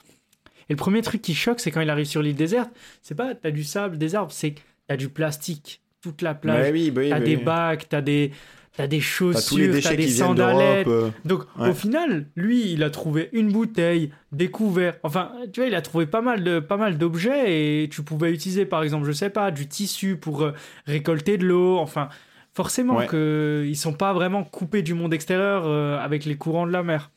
Et 0.70 0.74
le 0.74 0.78
premier 0.78 1.02
truc 1.02 1.22
qui 1.22 1.36
choque, 1.36 1.60
c'est 1.60 1.70
quand 1.72 1.82
il 1.82 1.90
arrive 1.90 2.06
sur 2.06 2.22
l'île 2.22 2.36
déserte, 2.36 2.70
c'est 3.02 3.16
pas 3.16 3.36
t'as 3.36 3.52
du 3.52 3.66
sable, 3.66 3.98
des 3.98 4.16
arbres, 4.16 4.32
c'est 4.32 4.52
que 4.52 4.62
t'as 4.88 4.96
du 4.96 5.10
plastique, 5.10 5.82
toute 6.02 6.22
la 6.22 6.34
plage. 6.34 6.68
Ouais, 6.68 6.72
oui, 6.72 6.92
bah 6.92 7.02
oui, 7.02 7.10
t'as 7.10 7.20
bah 7.20 7.26
des 7.26 7.36
oui. 7.36 7.44
bacs, 7.44 7.90
t'as 7.90 8.02
des, 8.02 8.32
t'as 8.76 8.88
des 8.88 8.98
T'as 8.98 9.04
chaussures, 9.04 9.74
déchets 9.74 9.98
des 9.98 10.08
sandalettes. 10.08 10.88
euh, 10.88 11.10
Donc 11.26 11.44
Ouais. 11.58 11.70
au 11.70 11.74
final, 11.74 12.28
lui, 12.36 12.72
il 12.72 12.84
a 12.84 12.90
trouvé 12.90 13.30
une 13.34 13.52
bouteille, 13.52 14.12
des 14.32 14.50
couverts. 14.50 14.98
Enfin, 15.04 15.32
tu 15.52 15.60
vois, 15.60 15.68
il 15.68 15.76
a 15.76 15.82
trouvé 15.82 16.06
pas 16.06 16.22
mal 16.22 16.44
de 16.44 16.60
pas 16.60 16.78
mal 16.78 16.98
d'objets 16.98 17.84
et 17.84 17.90
tu 17.90 18.04
pouvais 18.04 18.32
utiliser 18.32 18.66
par 18.66 18.84
exemple, 18.84 19.06
je 19.06 19.12
sais 19.12 19.30
pas, 19.30 19.52
du 19.52 19.68
tissu 19.68 20.16
pour 20.16 20.44
euh, 20.44 20.54
récolter 20.86 21.38
de 21.38 21.46
l'eau. 21.46 21.78
Enfin, 21.78 22.10
forcément 22.54 22.98
Ouais. 22.98 23.08
que 23.08 23.64
ils 23.68 23.76
sont 23.78 23.94
pas 23.94 24.14
vraiment 24.14 24.44
coupés 24.44 24.82
du 24.82 24.94
monde 24.94 25.14
extérieur 25.14 25.64
euh, 25.66 25.98
avec 26.00 26.26
les 26.26 26.36
courants 26.36 26.66
de 26.68 26.72
la 26.72 26.84
mer. 26.84 27.12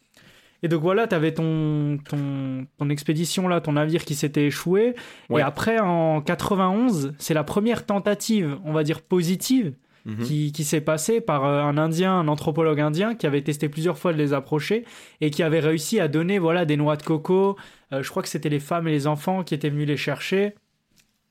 Et 0.64 0.68
donc 0.68 0.80
voilà, 0.82 1.08
tu 1.08 1.14
avais 1.16 1.32
ton, 1.34 1.98
ton, 2.08 2.66
ton 2.78 2.88
expédition 2.88 3.48
là, 3.48 3.60
ton 3.60 3.72
navire 3.72 4.04
qui 4.04 4.14
s'était 4.14 4.46
échoué. 4.46 4.94
Ouais. 5.28 5.40
Et 5.40 5.44
après, 5.44 5.80
en 5.80 6.20
91, 6.20 7.14
c'est 7.18 7.34
la 7.34 7.42
première 7.42 7.84
tentative, 7.84 8.58
on 8.64 8.72
va 8.72 8.84
dire 8.84 9.00
positive, 9.02 9.72
mhm. 10.04 10.24
qui, 10.24 10.52
qui 10.52 10.64
s'est 10.64 10.80
passé 10.80 11.20
par 11.20 11.44
euh, 11.44 11.62
un 11.62 11.78
Indien, 11.78 12.12
un 12.12 12.28
anthropologue 12.28 12.80
indien, 12.80 13.14
qui 13.14 13.26
avait 13.26 13.42
testé 13.42 13.68
plusieurs 13.68 13.98
fois 13.98 14.12
de 14.12 14.18
les 14.18 14.32
approcher 14.32 14.84
et 15.20 15.30
qui 15.30 15.42
avait 15.42 15.60
réussi 15.60 16.00
à 16.00 16.08
donner 16.08 16.38
voilà 16.38 16.64
des 16.64 16.76
noix 16.76 16.96
de 16.96 17.02
coco. 17.02 17.56
Euh, 17.92 18.02
je 18.02 18.10
crois 18.10 18.22
que 18.22 18.28
c'était 18.28 18.48
les 18.48 18.60
femmes 18.60 18.88
et 18.88 18.92
les 18.92 19.06
enfants 19.06 19.44
qui 19.44 19.54
étaient 19.54 19.70
venus 19.70 19.86
les 19.86 19.96
chercher. 19.96 20.54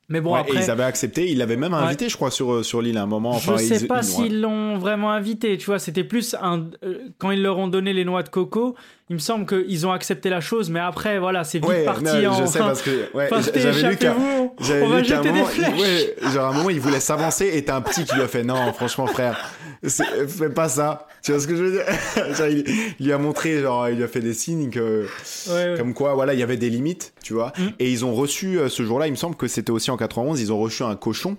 Mais 0.08 0.20
bon, 0.20 0.34
Ouais, 0.34 0.40
après, 0.40 0.58
Et 0.58 0.64
ils 0.64 0.70
avaient 0.70 0.82
accepté, 0.82 1.30
ils 1.30 1.38
l'avaient 1.38 1.56
même 1.56 1.72
invité, 1.72 2.08
je 2.08 2.16
crois, 2.16 2.30
sur, 2.30 2.52
euh, 2.52 2.62
sur 2.62 2.82
l'île 2.82 2.98
à 2.98 3.02
un 3.02 3.06
moment. 3.06 3.32
je 3.38 3.50
Enfin, 3.50 3.56
sais 3.58 3.76
ils- 3.78 3.86
pas 3.86 4.00
ils- 4.00 4.04
s'ils 4.04 4.40
l'ont 4.40 4.76
vraiment 4.76 5.10
invité. 5.12 5.56
Tu 5.56 5.66
vois, 5.66 5.78
c'était 5.78 6.04
plus 6.04 6.34
un 6.42 6.66
euh, 6.84 6.98
quand 7.18 7.30
ils 7.30 7.40
leur 7.40 7.56
ont 7.58 7.68
donné 7.68 7.92
les 7.92 8.04
noix 8.04 8.22
de 8.22 8.28
coco. 8.28 8.74
Il 9.10 9.14
me 9.14 9.20
semble 9.20 9.46
qu'ils 9.46 9.86
ont 9.86 9.92
accepté 9.92 10.30
la 10.30 10.40
chose, 10.40 10.70
mais 10.70 10.80
après, 10.80 11.18
voilà, 11.18 11.44
c'est 11.44 11.58
vite 11.58 11.68
Ouais, 11.68 11.84
parti 11.84 12.04
non, 12.04 12.30
en. 12.30 12.40
je 12.40 12.46
sais 12.46 12.58
parce 12.58 12.80
que 12.82 12.90
ouais, 13.14 13.28
j'avais 13.54 13.90
lu 13.90 13.96
qu'à 13.96 14.12
un 14.12 14.14
moment, 14.18 14.54
il- 14.60 15.80
ouais, 15.80 16.14
genre 16.32 16.44
à 16.46 16.48
un 16.48 16.52
moment 16.52 16.70
il 16.70 16.80
voulait 16.80 17.00
s'avancer 17.00 17.50
et 17.54 17.64
t'as 17.64 17.76
un 17.76 17.82
petit 17.82 18.04
qui 18.04 18.14
lui 18.14 18.22
a 18.22 18.28
fait 18.28 18.42
non 18.44 18.72
franchement 18.72 19.06
frère 19.06 19.50
fais 19.86 20.48
pas 20.50 20.68
ça 20.68 21.06
tu 21.22 21.32
vois 21.32 21.40
ce 21.40 21.46
que 21.46 21.56
je 21.56 21.62
veux 21.62 21.70
dire? 21.72 21.84
Genre, 22.36 22.46
il, 22.48 22.64
il 22.98 23.06
lui 23.06 23.12
a 23.12 23.18
montré 23.18 23.60
genre 23.60 23.88
il 23.88 23.96
lui 23.96 24.04
a 24.04 24.08
fait 24.08 24.20
des 24.20 24.34
signes 24.34 24.70
que 24.70 25.06
Ouais, 25.48 25.52
ouais. 25.72 25.74
comme 25.76 25.94
quoi 25.94 26.14
voilà 26.14 26.34
il 26.34 26.40
y 26.40 26.42
avait 26.42 26.56
des 26.56 26.70
limites 26.70 27.12
tu 27.22 27.34
vois 27.34 27.52
Mm. 27.58 27.68
et 27.78 27.90
ils 27.90 28.04
ont 28.04 28.14
reçu 28.14 28.58
euh, 28.58 28.68
ce 28.68 28.82
jour-là 28.84 29.06
il 29.08 29.10
me 29.10 29.16
semble 29.16 29.36
que 29.36 29.46
c'était 29.46 29.70
aussi 29.72 29.90
en 29.92 29.96
91 29.96 30.40
ils 30.40 30.52
ont 30.52 30.58
reçu 30.58 30.82
un 30.82 30.96
cochon 30.96 31.36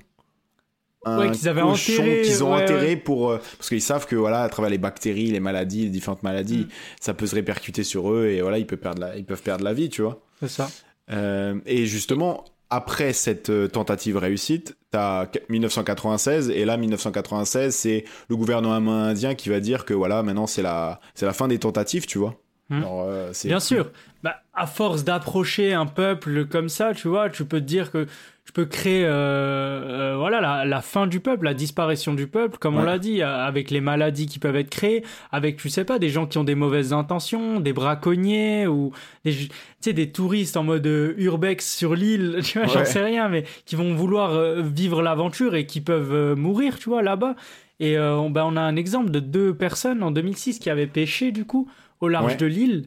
un 1.06 1.20
Ouais, 1.20 1.32
qu'ils 1.32 1.50
avaient 1.50 1.62
cochon 1.62 1.94
enterré, 2.02 2.22
qu'ils 2.22 2.44
ont 2.46 2.56
ouais, 2.56 2.64
enterré 2.64 2.88
ouais. 2.90 2.96
pour 2.96 3.32
euh, 3.32 3.40
parce 3.58 3.68
qu'ils 3.70 3.82
savent 3.82 4.08
que 4.08 4.16
voilà 4.16 4.44
à 4.44 4.50
travers 4.50 4.72
les 4.72 4.78
bactéries 4.78 5.32
les 5.32 5.40
maladies 5.42 5.84
les 5.84 5.90
différentes 5.90 6.24
maladies 6.24 6.60
Mm. 6.66 6.70
ça 7.02 7.14
peut 7.14 7.28
se 7.28 7.36
répercuter 7.36 7.84
sur 7.84 8.12
eux 8.12 8.28
et 8.28 8.42
voilà 8.42 8.58
ils 8.58 8.66
peuvent 8.68 8.80
perdre 8.80 9.02
la, 9.02 9.18
ils 9.18 9.26
peuvent 9.26 9.42
perdre 9.42 9.64
la 9.66 9.74
vie 9.74 9.90
tu 9.90 10.02
vois 10.02 10.22
C'est 10.40 10.48
ça. 10.50 10.70
euh, 11.12 11.60
et 11.66 11.86
justement, 11.86 12.46
après 12.70 13.12
cette 13.14 13.50
euh, 13.52 13.68
tentative 13.68 14.18
réussite, 14.18 14.76
t'as 14.90 15.28
qu- 15.28 15.40
1996, 15.50 16.50
et 16.50 16.66
là, 16.66 16.76
1996, 16.78 17.76
c'est 17.76 18.04
le 18.30 18.36
gouvernement 18.36 19.04
indien 19.04 19.36
qui 19.36 19.50
va 19.50 19.60
dire 19.60 19.86
que 19.86 19.94
voilà, 19.94 20.24
maintenant, 20.24 20.48
c'est 20.48 20.64
la, 20.64 21.00
c'est 21.14 21.28
la 21.28 21.34
fin 21.34 21.48
des 21.48 21.60
tentatives, 21.60 22.08
tu 22.08 22.18
vois. 22.18 22.34
Hmm. 22.80 22.84
Euh, 22.86 23.34
Bien 23.46 23.60
sûr. 23.60 23.92
Bah, 24.24 24.42
à 24.54 24.68
force 24.68 25.04
d'approcher 25.04 25.74
un 25.74 25.86
peuple 25.86 26.46
comme 26.46 26.70
ça, 26.70 26.94
tu 26.94 27.08
vois, 27.08 27.30
tu 27.30 27.44
peux 27.46 27.60
te 27.60 27.66
dire 27.66 27.92
que 27.92 28.08
tu 28.46 28.52
peux 28.54 28.66
créer 28.66 29.06
euh, 29.06 29.12
euh, 29.12 30.16
voilà, 30.18 30.42
la, 30.42 30.66
la 30.66 30.82
fin 30.82 31.08
du 31.08 31.20
peuple, 31.20 31.46
la 31.46 31.54
disparition 31.54 32.14
du 32.14 32.28
peuple, 32.28 32.58
comme 32.58 32.76
on 32.76 32.84
l'a 32.84 33.00
dit, 33.00 33.22
avec 33.22 33.70
les 33.72 33.82
maladies 33.82 34.26
qui 34.26 34.40
peuvent 34.40 34.56
être 34.56 34.70
créées, 34.70 35.04
avec, 35.32 35.58
tu 35.58 35.70
sais 35.70 35.86
pas, 35.86 36.00
des 36.00 36.10
gens 36.10 36.26
qui 36.26 36.38
ont 36.38 36.44
des 36.44 36.56
mauvaises 36.56 36.94
intentions, 36.94 37.60
des 37.60 37.74
braconniers 37.74 38.68
ou 38.68 38.92
des, 39.26 39.34
tu 39.34 39.50
sais, 39.82 39.94
des 39.94 40.12
touristes 40.12 40.58
en 40.58 40.64
mode 40.64 40.86
urbex 41.18 41.76
sur 41.76 41.96
l'île, 41.96 42.40
tu 42.44 42.60
vois, 42.60 42.68
j'en 42.68 42.86
sais 42.86 43.04
rien, 43.04 43.30
mais 43.30 43.44
qui 43.66 43.76
vont 43.76 43.94
vouloir 43.94 44.62
vivre 44.62 45.02
l'aventure 45.02 45.56
et 45.56 45.66
qui 45.66 45.82
peuvent 45.82 46.36
mourir, 46.36 46.80
tu 46.80 46.90
vois, 46.90 47.02
là-bas. 47.02 47.36
Et 47.80 47.98
euh, 47.98 48.16
on, 48.16 48.30
bah, 48.30 48.46
on 48.46 48.56
a 48.56 48.62
un 48.62 48.76
exemple 48.76 49.12
de 49.12 49.20
deux 49.20 49.54
personnes 49.54 50.04
en 50.04 50.12
2006 50.12 50.60
qui 50.60 50.70
avaient 50.70 50.88
pêché, 50.88 51.32
du 51.32 51.46
coup, 51.46 51.70
au 52.04 52.08
large 52.10 52.34
Ouais. 52.34 52.38
de 52.38 52.46
l'île 52.46 52.86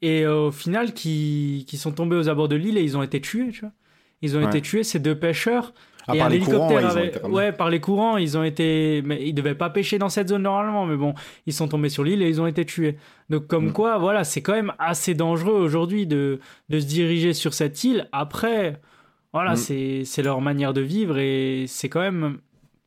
et 0.00 0.22
euh, 0.24 0.46
au 0.48 0.50
final 0.50 0.94
qui, 0.94 1.64
qui 1.68 1.76
sont 1.76 1.92
tombés 1.92 2.16
aux 2.16 2.28
abords 2.28 2.48
de 2.48 2.56
l'île 2.56 2.78
et 2.78 2.82
ils 2.82 2.96
ont 2.96 3.02
été 3.02 3.20
tués, 3.20 3.50
tu 3.52 3.60
vois. 3.60 3.72
Ils 4.22 4.36
ont 4.36 4.40
Ouais. 4.40 4.46
été 4.46 4.60
tués, 4.60 4.84
ces 4.84 4.98
deux 5.00 5.16
pêcheurs. 5.18 5.72
et 6.12 6.18
part 6.18 6.26
un 6.26 6.30
les 6.30 6.40
courants, 6.40 6.68
hélicoptère 6.70 6.94
ouais, 6.96 7.12
avait- 7.16 7.26
ouais, 7.28 7.52
par 7.52 7.70
les 7.70 7.78
courants, 7.80 8.16
ils 8.16 8.36
ont 8.36 8.42
été, 8.42 9.02
mais 9.04 9.20
ils 9.24 9.32
devaient 9.34 9.54
pas 9.54 9.70
pêcher 9.70 9.98
dans 9.98 10.08
cette 10.08 10.28
zone 10.30 10.42
normalement, 10.42 10.84
mais 10.84 10.96
bon, 10.96 11.14
ils 11.46 11.52
sont 11.52 11.68
tombés 11.68 11.88
sur 11.90 12.02
l'île 12.02 12.22
et 12.22 12.28
ils 12.28 12.40
ont 12.40 12.46
été 12.48 12.64
tués. 12.64 12.96
Donc 13.30 13.46
comme 13.46 13.68
Mm. 13.68 13.72
quoi, 13.72 13.98
voilà, 13.98 14.24
c'est 14.24 14.42
quand 14.42 14.52
même 14.54 14.72
assez 14.80 15.14
dangereux 15.14 15.54
aujourd'hui 15.54 16.06
de, 16.08 16.40
de 16.70 16.80
se 16.80 16.86
diriger 16.86 17.32
sur 17.34 17.54
cette 17.54 17.84
île. 17.84 18.08
Après, 18.10 18.80
voilà, 19.32 19.52
Mm. 19.52 19.56
c'est 19.56 20.02
c'est 20.04 20.22
leur 20.24 20.40
manière 20.40 20.72
de 20.72 20.80
vivre 20.80 21.18
et 21.18 21.66
c'est 21.68 21.88
quand 21.88 22.00
même 22.00 22.38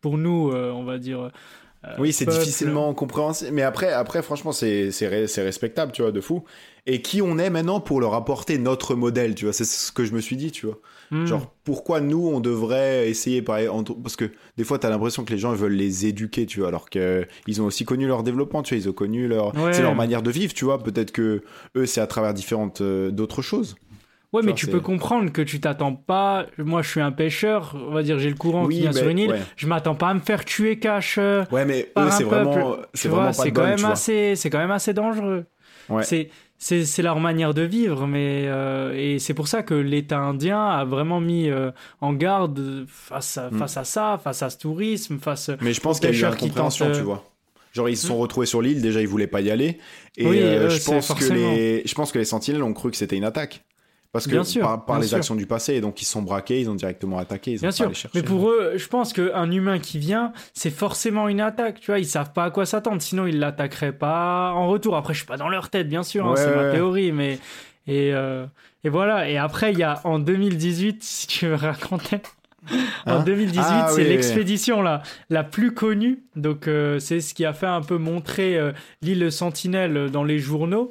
pour 0.01 0.17
nous, 0.17 0.51
euh, 0.51 0.71
on 0.73 0.83
va 0.83 0.97
dire. 0.97 1.31
Euh, 1.87 1.95
Oui, 1.99 2.13
c'est 2.13 2.25
difficilement 2.25 2.93
compréhensible. 2.93 3.51
Mais 3.53 3.61
après, 3.63 3.91
après 3.91 4.21
franchement, 4.21 4.51
c'est 4.51 4.89
respectable, 5.37 5.91
tu 5.91 6.01
vois, 6.01 6.11
de 6.11 6.21
fou. 6.21 6.43
Et 6.87 7.01
qui 7.01 7.19
on 7.23 7.39
est 7.39 7.49
maintenant 7.49 7.79
pour 7.79 7.99
leur 7.99 8.13
apporter 8.13 8.59
notre 8.59 8.93
modèle, 8.93 9.33
tu 9.33 9.45
vois 9.45 9.53
C'est 9.53 9.65
ce 9.65 9.91
que 9.91 10.05
je 10.05 10.13
me 10.13 10.21
suis 10.21 10.35
dit, 10.35 10.51
tu 10.51 10.67
vois. 10.67 10.77
Mm. 11.09 11.25
Genre, 11.25 11.51
pourquoi 11.63 11.99
nous, 11.99 12.27
on 12.27 12.39
devrait 12.39 13.09
essayer 13.09 13.41
par... 13.41 13.57
entre- 13.73 13.95
Parce 13.95 14.15
que 14.15 14.25
des 14.57 14.63
fois, 14.63 14.77
t'as 14.77 14.89
l'impression 14.91 15.23
que 15.25 15.31
les 15.33 15.39
gens 15.39 15.51
veulent 15.53 15.71
les 15.73 16.05
éduquer, 16.05 16.45
tu 16.45 16.59
vois, 16.59 16.67
alors 16.67 16.89
qu'ils 16.91 17.59
ont 17.59 17.65
aussi 17.65 17.85
connu 17.85 18.05
leur 18.05 18.21
développement, 18.21 18.61
tu 18.61 18.75
vois, 18.75 18.83
ils 18.83 18.87
ont 18.87 18.93
connu 18.93 19.27
leur... 19.27 19.55
Ouais. 19.55 19.73
C'est 19.73 19.81
leur 19.81 19.95
manière 19.95 20.21
de 20.21 20.29
vivre, 20.29 20.53
tu 20.53 20.65
vois. 20.65 20.77
Peut-être 20.83 21.11
que 21.11 21.41
eux, 21.75 21.85
c'est 21.87 22.01
à 22.01 22.07
travers 22.07 22.35
différentes... 22.35 22.81
euh, 22.81 23.09
d'autres 23.09 23.41
choses. 23.41 23.75
Ouais, 24.35 24.41
mais 24.43 24.53
tu 24.53 24.67
peux 24.67 24.79
comprendre 24.79 25.31
que 25.31 25.41
tu 25.41 25.59
t'attends 25.59 25.93
pas. 25.93 26.45
Moi, 26.57 26.81
je 26.81 26.89
suis 26.89 27.01
un 27.01 27.11
pêcheur, 27.11 27.75
on 27.87 27.91
va 27.93 28.03
dire, 28.03 28.19
j'ai 28.19 28.29
le 28.29 28.35
courant 28.35 28.65
Oui, 28.65 28.75
qui 28.75 28.81
vient 28.81 28.91
mais- 28.91 28.99
sur 28.99 29.09
une 29.09 29.19
île. 29.19 29.31
ouais. 29.31 29.41
Je 29.55 29.67
m'attends 29.67 29.95
pas 29.95 30.09
à 30.09 30.13
me 30.13 30.19
faire 30.19 30.43
tuer 30.45 30.77
cash 30.79 31.17
euh, 31.17 31.43
Ouais, 31.51 31.65
mais 31.65 31.91
eux, 31.97 32.09
c'est 32.11 32.23
vraiment, 32.23 32.75
c'est 32.93 33.07
vraiment 33.09 33.31
pas 33.31 33.43
de 33.45 33.49
quand 33.51 33.63
même 33.65 33.77
tu 33.77 33.85
assez, 33.85 34.35
c'est 34.35 34.49
quand 34.49 34.57
même 34.59 34.71
assez 34.71 34.93
dangereux. 34.93 35.45
Ouais. 35.89 36.03
C'est, 36.57 37.01
leur 37.03 37.19
manière 37.19 37.53
de 37.53 37.61
vivre, 37.61 38.07
mais 38.07 38.45
euh, 38.47 38.93
et 38.95 39.19
c'est 39.19 39.33
pour 39.33 39.47
ça 39.47 39.61
que 39.61 39.73
l'État 39.75 40.19
indien 40.19 40.65
a 40.65 40.85
vraiment 40.85 41.19
mis 41.19 41.49
euh, 41.49 41.71
en 42.01 42.13
garde 42.13 42.85
face 42.87 43.37
à, 43.37 43.49
Mm. 43.51 43.59
face 43.59 43.77
à 43.77 43.83
ça, 43.83 44.19
face 44.23 44.41
à 44.41 44.49
ce 44.49 44.57
tourisme, 44.57 45.19
face. 45.19 45.51
Mais 45.61 45.73
je 45.73 45.81
pense 45.81 45.99
qu'il 45.99 46.09
y 46.09 46.13
a 46.25 46.29
eu 46.29 46.31
une 46.41 46.51
tentent, 46.51 46.81
euh, 46.81 46.93
tu 46.95 47.01
vois. 47.01 47.23
Genre 47.73 47.89
ils 47.89 47.97
se 47.97 48.07
sont 48.07 48.17
retrouvés 48.17 48.45
sur 48.47 48.61
l'île, 48.61 48.81
déjà 48.81 49.01
ils 49.01 49.07
voulaient 49.07 49.27
pas 49.27 49.41
y 49.41 49.51
aller, 49.51 49.79
et 50.17 50.25
Oui, 50.25 50.39
euh, 50.41 50.69
je 50.69 50.77
c'est 50.79 50.91
pense 50.93 51.07
que 51.09 51.13
forcément. 51.15 51.51
les, 51.53 51.83
je 51.85 51.93
pense 51.93 52.11
que 52.13 52.17
les 52.19 52.25
sentinelles 52.25 52.63
ont 52.63 52.71
cru 52.73 52.89
que 52.89 52.95
c'était 52.97 53.17
une 53.17 53.25
attaque, 53.25 53.65
parce 54.15 54.27
que 54.27 54.31
Bien 54.31 54.43
sûr, 54.45 54.61
par, 54.61 54.85
par 54.85 54.95
bien 54.95 55.01
les 55.03 55.07
sûr. 55.09 55.17
actions 55.17 55.35
du 55.35 55.45
passé, 55.45 55.73
et 55.75 55.81
donc 55.81 56.01
ils 56.01 56.05
sont 56.05 56.21
braqués, 56.21 56.61
ils 56.61 56.69
ont 56.69 56.75
directement 56.75 57.17
attaqué, 57.17 57.51
ils 57.51 57.57
ont 57.57 57.59
Bien 57.61 57.69
pas 57.69 57.75
sûr, 57.75 57.93
chercher. 57.93 58.09
mais 58.15 58.23
pour 58.23 58.49
eux, 58.49 58.73
je 58.77 58.87
pense 58.87 59.11
qu'un 59.11 59.51
humain 59.51 59.79
qui 59.79 59.99
vient, 59.99 60.31
c'est 60.53 60.69
forcément 60.69 61.27
une 61.27 61.41
attaque. 61.41 61.79
Tu 61.81 61.87
vois, 61.87 61.99
ils 61.99 62.05
savent 62.05 62.31
pas 62.31 62.45
à 62.45 62.49
quoi 62.49 62.65
s'attendre, 62.65 63.01
sinon 63.01 63.25
ils 63.27 63.37
l'attaqueraient 63.39 63.91
pas 63.91 64.53
en 64.53 64.67
retour. 64.69 64.95
Après, 64.95 65.13
je 65.13 65.19
suis 65.19 65.27
pas 65.27 65.37
dans 65.37 65.49
leur 65.49 65.69
tête, 65.69 65.89
bien 65.89 66.03
sûr, 66.03 66.25
hein, 66.25 66.31
Ouais, 66.31 66.37
c'est 66.37 66.55
ma 66.55 66.63
ouais. 66.63 66.71
théorie, 66.71 67.11
mais 67.11 67.39
et 67.87 68.13
euh, 68.13 68.45
et 68.85 68.89
voilà. 68.89 69.29
Et 69.29 69.37
après, 69.37 69.73
il 69.73 69.79
y 69.79 69.83
a 69.83 69.99
en 70.05 70.17
2018, 70.19 71.03
si 71.03 71.27
tu 71.27 71.47
veux 71.47 71.55
raconter. 71.55 72.21
En 73.05 73.17
Hein? 73.17 73.23
2018, 73.23 73.61
Ah, 73.63 73.85
c'est 73.89 73.95
oui, 73.97 74.01
oui, 74.01 74.07
oui. 74.07 74.13
l'expédition 74.15 74.81
là, 74.81 75.03
la 75.29 75.43
plus 75.43 75.73
connue. 75.75 76.23
Donc, 76.35 76.67
euh, 76.67 76.97
c'est 76.97 77.21
ce 77.21 77.35
qui 77.35 77.45
a 77.45 77.53
fait 77.53 77.67
un 77.67 77.81
peu 77.81 77.97
montrer 77.99 78.57
euh, 78.57 78.71
l'île 79.03 79.31
Sentinelle 79.31 80.09
dans 80.09 80.23
les 80.23 80.39
journaux. 80.39 80.89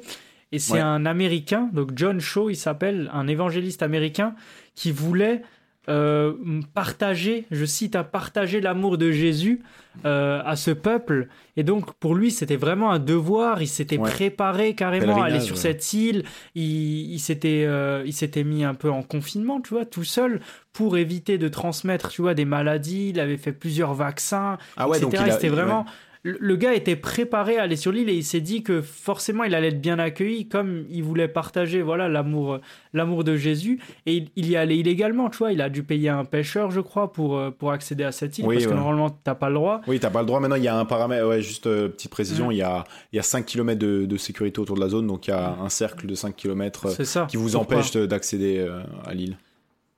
Et 0.55 0.59
c'est 0.59 0.73
Ouais. 0.73 0.79
un 0.79 1.05
Américain, 1.05 1.69
donc 1.73 1.91
John 1.95 2.19
Shaw, 2.19 2.49
il 2.49 2.55
s'appelle, 2.55 3.09
un 3.13 3.27
évangéliste 3.27 3.83
américain, 3.83 4.35
qui 4.73 4.91
voulait 4.91 5.41
euh, 5.87 6.33
partager, 6.73 7.45
je 7.51 7.63
cite, 7.63 7.95
à 7.95 8.03
partager 8.03 8.59
l'amour 8.59 8.97
de 8.97 9.11
Jésus 9.11 9.61
euh, 10.03 10.41
à 10.43 10.55
ce 10.55 10.71
peuple. 10.71 11.27
Et 11.57 11.63
donc, 11.63 11.93
pour 11.99 12.15
lui, 12.15 12.31
c'était 12.31 12.55
vraiment 12.55 12.89
un 12.91 12.97
devoir. 12.97 13.61
Il 13.61 13.67
s'était 13.67 13.99
Ouais. 13.99 14.09
préparé 14.09 14.73
carrément 14.73 15.21
à 15.21 15.25
aller 15.27 15.39
sur 15.39 15.55
ouais. 15.55 15.61
cette 15.61 15.93
île. 15.93 16.23
Il, 16.55 17.11
il 17.13 17.19
s'était, 17.19 17.65
euh, 17.67 18.01
il 18.05 18.13
s'était 18.13 18.43
mis 18.43 18.63
un 18.63 18.73
peu 18.73 18.89
en 18.89 19.03
confinement, 19.03 19.61
tu 19.61 19.75
vois, 19.75 19.85
tout 19.85 20.03
seul, 20.03 20.39
pour 20.73 20.97
éviter 20.97 21.37
de 21.37 21.47
transmettre, 21.49 22.09
tu 22.09 22.23
vois, 22.23 22.33
des 22.33 22.45
maladies. 22.45 23.09
Il 23.09 23.19
avait 23.19 23.37
fait 23.37 23.53
plusieurs 23.53 23.93
vaccins, 23.93 24.57
ah 24.77 24.89
ouais, 24.89 24.97
etc. 24.97 25.25
C'était 25.33 25.49
vraiment. 25.49 25.85
Le 26.27 26.55
gars 26.55 26.73
était 26.73 26.95
préparé 26.95 27.57
à 27.59 27.61
aller 27.63 27.75
sur 27.75 27.91
l'île 27.91 28.09
et 28.09 28.15
il 28.15 28.23
s'est 28.23 28.41
dit 28.41 28.63
que 28.63 28.81
forcément 28.81 29.43
il 29.43 29.53
allait 29.53 29.67
être 29.67 29.79
bien 29.79 29.99
accueilli 29.99 30.47
comme 30.47 30.85
il 30.89 31.03
voulait 31.03 31.27
partager 31.27 31.83
voilà 31.83 32.09
l'amour 32.09 32.59
l'amour 32.93 33.23
de 33.23 33.35
Jésus 33.35 33.79
et 34.07 34.15
il, 34.15 34.29
il 34.35 34.49
y 34.49 34.55
allait 34.57 34.77
illégalement 34.77 35.29
tu 35.29 35.37
vois 35.37 35.51
il 35.53 35.61
a 35.61 35.69
dû 35.69 35.83
payer 35.83 36.09
un 36.09 36.25
pêcheur 36.25 36.71
je 36.71 36.81
crois 36.81 37.13
pour 37.13 37.37
euh, 37.37 37.51
pour 37.51 37.71
accéder 37.71 38.03
à 38.03 38.11
cette 38.11 38.39
île 38.39 38.45
Oui, 38.47 38.55
parce 38.55 38.65
que 38.67 38.73
normalement 38.73 39.11
t'as 39.11 39.35
pas 39.35 39.49
le 39.49 39.55
droit 39.55 39.81
Oui, 39.87 39.99
t'as 39.99 40.09
pas 40.09 40.21
le 40.21 40.25
droit. 40.25 40.39
Maintenant, 40.39 40.55
il 40.55 40.63
y 40.63 40.67
a 40.67 40.75
un 40.75 40.85
paramètre. 40.85 41.27
Ouais, 41.27 41.41
juste 41.43 41.67
euh, 41.67 41.89
petite 41.89 42.09
précision. 42.09 42.49
Il 42.49 42.57
y 42.57 42.63
a, 42.63 42.83
il 43.13 43.17
y 43.17 43.19
a 43.19 43.23
5 43.23 43.45
km 43.45 43.77
de, 43.77 44.05
de 44.05 44.17
sécurité 44.17 44.59
autour 44.59 44.75
de 44.77 44.81
la 44.81 44.89
zone, 44.89 45.05
donc 45.05 45.27
il 45.27 45.29
y 45.29 45.33
a 45.33 45.55
un 45.61 45.69
cercle 45.69 46.07
de 46.07 46.15
5 46.15 46.35
km 46.35 46.87
euh, 46.87 47.25
qui 47.27 47.37
vous 47.37 47.55
empêche 47.55 47.91
de- 47.91 48.05
d'accéder 48.07 48.57
euh, 48.57 48.81
à 49.05 49.13
l'île. 49.13 49.37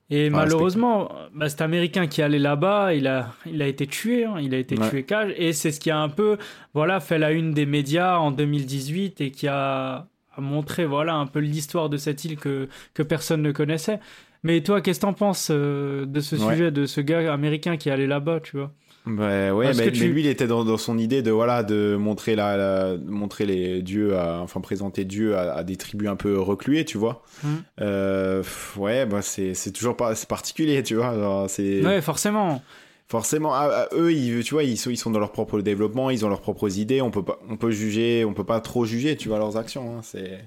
Et 0.09 0.29
malheureusement, 0.29 1.11
bah, 1.33 1.49
cet 1.49 1.59
Américain 1.61 2.07
qui 2.07 2.21
allait 2.21 2.39
là-bas, 2.39 2.93
il 2.93 3.07
a, 3.07 3.33
il 3.45 3.61
a 3.61 3.67
été 3.67 3.87
tué, 3.87 4.23
hein, 4.23 4.35
il 4.39 4.53
a 4.55 4.57
été 4.57 4.77
Ouais. 4.77 4.89
tué 4.89 5.03
cage, 5.03 5.33
et 5.37 5.51
c'est 5.51 5.71
ce 5.71 5.79
qui 5.81 5.91
a 5.91 5.99
un 5.99 6.07
peu, 6.09 6.37
voilà, 6.73 6.99
fait 7.01 7.17
la 7.19 7.31
une 7.33 7.51
des 7.53 7.65
médias 7.65 8.17
en 8.17 8.31
2018 8.31 9.19
et 9.19 9.31
qui 9.31 9.47
a, 9.49 10.07
a 10.35 10.41
montré, 10.41 10.85
voilà, 10.85 11.15
un 11.15 11.25
peu 11.27 11.39
l'histoire 11.39 11.89
de 11.89 11.97
cette 11.97 12.23
île 12.23 12.37
que, 12.37 12.69
que 12.93 13.03
personne 13.03 13.41
ne 13.41 13.51
connaissait. 13.51 13.99
Mais 14.43 14.61
toi, 14.61 14.79
qu'est-ce 14.81 14.99
que 15.01 15.05
t'en 15.07 15.13
penses 15.13 15.49
euh, 15.51 16.05
de 16.05 16.21
ce 16.21 16.37
Ouais. 16.37 16.53
sujet, 16.53 16.71
de 16.71 16.85
ce 16.85 17.01
gars 17.01 17.33
américain 17.33 17.75
qui 17.75 17.89
allait 17.89 18.07
là-bas, 18.07 18.39
tu 18.39 18.55
vois? 18.57 18.71
Bah 19.07 19.53
ouais, 19.53 19.67
mais, 19.67 19.73
que 19.73 19.83
mais 19.85 19.91
tu- 19.91 20.07
lui, 20.09 20.21
il 20.21 20.27
était 20.27 20.47
dans, 20.47 20.65
dans 20.65 20.77
son 20.77 20.97
idée 20.97 21.21
de 21.21 21.31
voilà 21.31 21.63
de 21.63 21.95
montrer 21.97 22.35
la, 22.35 22.57
la- 22.57 22.97
montrer 22.97 23.45
les 23.45 23.81
dieux, 23.81 24.17
à, 24.17 24.39
enfin 24.41 24.59
présenter 24.59 25.05
Dieu 25.05 25.35
à, 25.37 25.53
à 25.53 25.63
des 25.63 25.77
tribus 25.77 26.09
un 26.09 26.15
peu 26.17 26.37
recluées, 26.39 26.83
tu 26.83 26.97
vois. 26.97 27.23
Mhm. 27.43 27.63
Euh, 27.81 28.43
ouais, 28.75 29.05
bah 29.05 29.21
c'est 29.21 29.53
toujours 29.71 29.95
pas 29.95 30.13
c'est 30.15 30.27
particulier, 30.27 30.83
tu 30.83 30.95
vois. 30.95 31.45
c'est 31.47 31.85
Ouais, 31.85 32.01
forcément. 32.01 32.61
forcément 33.07 33.53
ah, 33.53 33.69
ah, 33.71 33.87
eux, 33.95 34.11
ils, 34.11 34.43
tu 34.43 34.53
vois, 34.53 34.63
ils 34.63 34.77
sont 34.77 34.89
ils 34.89 34.97
sont 34.97 35.11
dans 35.11 35.19
leur 35.19 35.31
propre 35.31 35.61
développement, 35.61 36.09
ils 36.09 36.25
ont 36.25 36.29
leurs 36.29 36.41
propres 36.41 36.77
idées. 36.77 37.01
On 37.01 37.11
peut 37.11 37.23
pas 37.23 37.39
on 37.49 37.55
peut 37.55 37.71
juger, 37.71 38.25
on 38.25 38.33
peut 38.33 38.43
pas 38.43 38.59
trop 38.59 38.83
juger, 38.83 39.15
tu 39.15 39.29
vois 39.29 39.37
leurs 39.39 39.55
actions. 39.57 39.97
hein, 39.97 40.01
c'est 40.03 40.39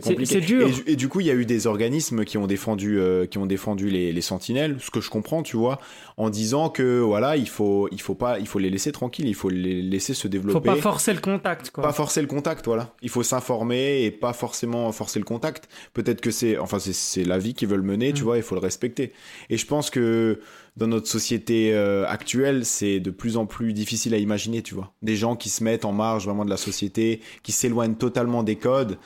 compliqué. 0.00 0.34
c'est 0.34 0.40
dur. 0.40 0.66
Et, 0.68 0.70
du- 0.72 0.82
et 0.86 0.96
du 0.96 1.08
coup, 1.08 1.20
il 1.20 1.26
y 1.26 1.30
a 1.30 1.34
eu 1.34 1.44
des 1.46 1.66
organismes 1.66 2.24
qui 2.24 2.38
ont 2.38 2.46
défendu, 2.46 2.98
euh, 2.98 3.26
qui 3.26 3.38
ont 3.38 3.46
défendu 3.46 3.88
les, 3.90 4.12
les 4.12 4.20
sentinelles, 4.20 4.76
ce 4.80 4.90
que 4.90 5.00
je 5.00 5.10
comprends, 5.10 5.42
tu 5.42 5.56
vois, 5.56 5.78
en 6.16 6.30
disant 6.30 6.68
que 6.70 7.00
voilà, 7.00 7.36
il 7.36 7.48
faut, 7.48 7.88
il 7.92 8.00
faut 8.00 8.14
pas, 8.14 8.38
il 8.38 8.46
faut 8.46 8.58
les 8.58 8.70
laisser 8.70 8.92
tranquilles, 8.92 9.28
il 9.28 9.34
faut 9.34 9.48
les 9.48 9.82
laisser 9.82 10.14
se 10.14 10.28
développer. 10.28 10.52
Faut 10.70 10.74
pas 10.76 10.80
forcer 10.80 11.12
le 11.12 11.20
contact, 11.20 11.70
quoi. 11.70 11.82
Pas 11.84 11.92
forcer 11.92 12.20
le 12.20 12.26
contact, 12.26 12.64
voilà. 12.66 12.94
Il 13.02 13.08
faut 13.10 13.22
s'informer 13.22 14.04
et 14.04 14.10
pas 14.10 14.32
forcément 14.32 14.90
forcer 14.92 15.18
le 15.18 15.24
contact. 15.24 15.68
Peut-être 15.94 16.20
que 16.20 16.30
c'est, 16.30 16.58
enfin, 16.58 16.78
c'est- 16.78 16.92
c'est 16.94 17.24
la 17.24 17.38
vie 17.38 17.54
qu'ils 17.54 17.68
veulent 17.68 17.82
mener, 17.82 18.12
tu 18.12 18.22
Mm. 18.22 18.24
vois, 18.24 18.36
il 18.36 18.42
faut 18.42 18.54
le 18.54 18.60
respecter. 18.60 19.12
Et 19.50 19.56
je 19.56 19.66
pense 19.66 19.90
que 19.90 20.40
dans 20.78 20.86
notre 20.86 21.06
société 21.06 21.72
euh, 21.74 22.06
actuelle, 22.06 22.64
c'est 22.64 22.98
de 22.98 23.10
plus 23.10 23.36
en 23.36 23.44
plus 23.44 23.72
difficile 23.74 24.14
à 24.14 24.16
imaginer, 24.18 24.62
tu 24.62 24.74
vois. 24.74 24.92
Des 25.02 25.16
gens 25.16 25.36
qui 25.36 25.50
se 25.50 25.62
mettent 25.62 25.84
en 25.84 25.92
marge 25.92 26.24
vraiment 26.24 26.44
de 26.46 26.50
la 26.50 26.56
société, 26.56 27.20
qui 27.42 27.52
s'éloignent 27.52 27.94
totalement 27.96 28.42
des 28.42 28.56
codes. 28.56 28.96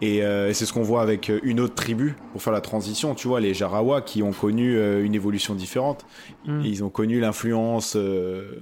Et, 0.00 0.22
euh, 0.22 0.48
et 0.48 0.54
c'est 0.54 0.64
ce 0.64 0.72
qu'on 0.72 0.82
voit 0.82 1.02
avec 1.02 1.28
euh, 1.28 1.40
une 1.42 1.58
autre 1.58 1.74
tribu 1.74 2.14
pour 2.32 2.40
faire 2.40 2.52
la 2.52 2.60
transition, 2.60 3.16
tu 3.16 3.26
vois, 3.26 3.40
les 3.40 3.52
Jarawa 3.52 4.00
qui 4.00 4.22
ont 4.22 4.32
connu 4.32 4.76
euh, 4.76 5.04
une 5.04 5.14
évolution 5.14 5.54
différente. 5.56 6.06
Mm. 6.46 6.60
Ils 6.64 6.84
ont 6.84 6.88
connu 6.88 7.18
l'influence 7.18 7.94
euh, 7.96 8.60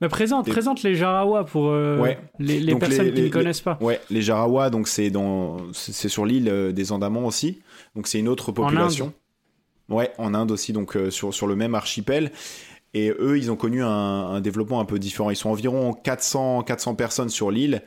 Mais 0.00 0.08
présente, 0.08 0.44
Des- 0.44 0.52
présente 0.52 0.84
les 0.84 0.94
Jarawa 0.94 1.44
pour 1.44 1.64
Ouais. 1.64 2.18
les, 2.38 2.74
personnes 2.76 3.06
les- 3.06 3.12
qui 3.14 3.22
ne 3.22 3.28
connaissent 3.28 3.60
pas. 3.60 3.76
Ouais, 3.80 4.00
les 4.10 4.22
Jarawa, 4.22 4.70
donc 4.70 4.86
c'est 4.86 5.10
dans, 5.10 5.56
c'est 5.72 6.08
sur 6.08 6.24
l'île 6.24 6.72
des 6.72 6.92
Andamans 6.92 7.26
aussi. 7.26 7.58
Donc 7.96 8.06
c'est 8.06 8.20
une 8.20 8.28
autre 8.28 8.52
population. 8.52 9.12
Ouais, 9.88 10.12
en 10.18 10.34
Inde 10.34 10.50
aussi, 10.52 10.72
donc 10.72 10.96
sur 11.10 11.32
sur 11.34 11.46
le 11.46 11.56
même 11.56 11.74
archipel. 11.74 12.30
Et 12.98 13.14
eux, 13.20 13.38
ils 13.38 13.52
ont 13.52 13.56
connu 13.56 13.82
un, 13.84 14.40
développement 14.40 14.80
un 14.80 14.84
peu 14.84 14.98
différent. 14.98 15.30
Ils 15.30 15.36
sont 15.36 15.50
environ 15.50 15.92
400 15.92 16.62
400 16.62 16.96
personnes 16.96 17.28
sur 17.28 17.52
l'île, 17.52 17.82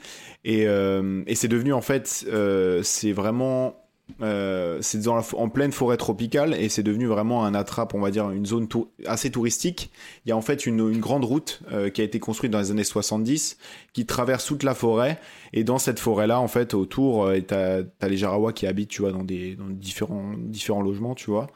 et 0.46 0.68
euh, 0.68 1.24
et 1.28 1.36
c'est 1.36 1.50
devenu 1.50 1.74
en 1.74 1.82
fait, 1.82 2.26
euh, 2.30 2.82
c'est 2.82 3.12
vraiment 3.12 3.76
euh, 4.22 4.78
c'est 4.82 5.06
en 5.08 5.50
pleine 5.50 5.72
forêt 5.74 5.98
tropicale 5.98 6.54
et 6.54 6.70
c'est 6.70 6.84
devenu 6.84 7.08
vraiment 7.08 7.46
un 7.46 7.54
attrape, 7.54 7.94
on 7.94 8.00
va 8.00 8.10
dire, 8.10 8.30
une 8.32 8.46
zone 8.46 8.68
assez 9.06 9.32
touristique. 9.32 9.92
Il 10.26 10.30
y 10.30 10.32
a 10.32 10.38
en 10.38 10.42
fait 10.42 10.66
une, 10.66 10.98
grande 11.00 11.26
route 11.26 11.62
euh, 11.72 11.90
qui 11.90 12.02
a 12.02 12.04
été 12.06 12.20
construite 12.20 12.52
dans 12.52 12.60
les 12.60 12.72
années 12.72 12.84
70 12.84 13.58
qui 13.92 14.06
traverse 14.06 14.46
toute 14.46 14.64
la 14.64 14.76
forêt 14.76 15.20
et 15.52 15.66
dans 15.66 15.78
cette 15.78 16.00
forêt-là, 16.00 16.40
en 16.40 16.48
fait, 16.48 16.74
autour, 16.74 17.30
t'as 17.48 17.82
as 18.00 18.08
les 18.08 18.18
Jarawa 18.18 18.54
qui 18.54 18.66
habitent, 18.66 18.90
tu 18.90 19.02
vois, 19.02 19.12
dans 19.12 19.24
des 19.24 19.58
différents 19.72 20.34
différents 20.38 20.82
logements, 20.82 21.16
tu 21.16 21.32
vois. 21.32 21.48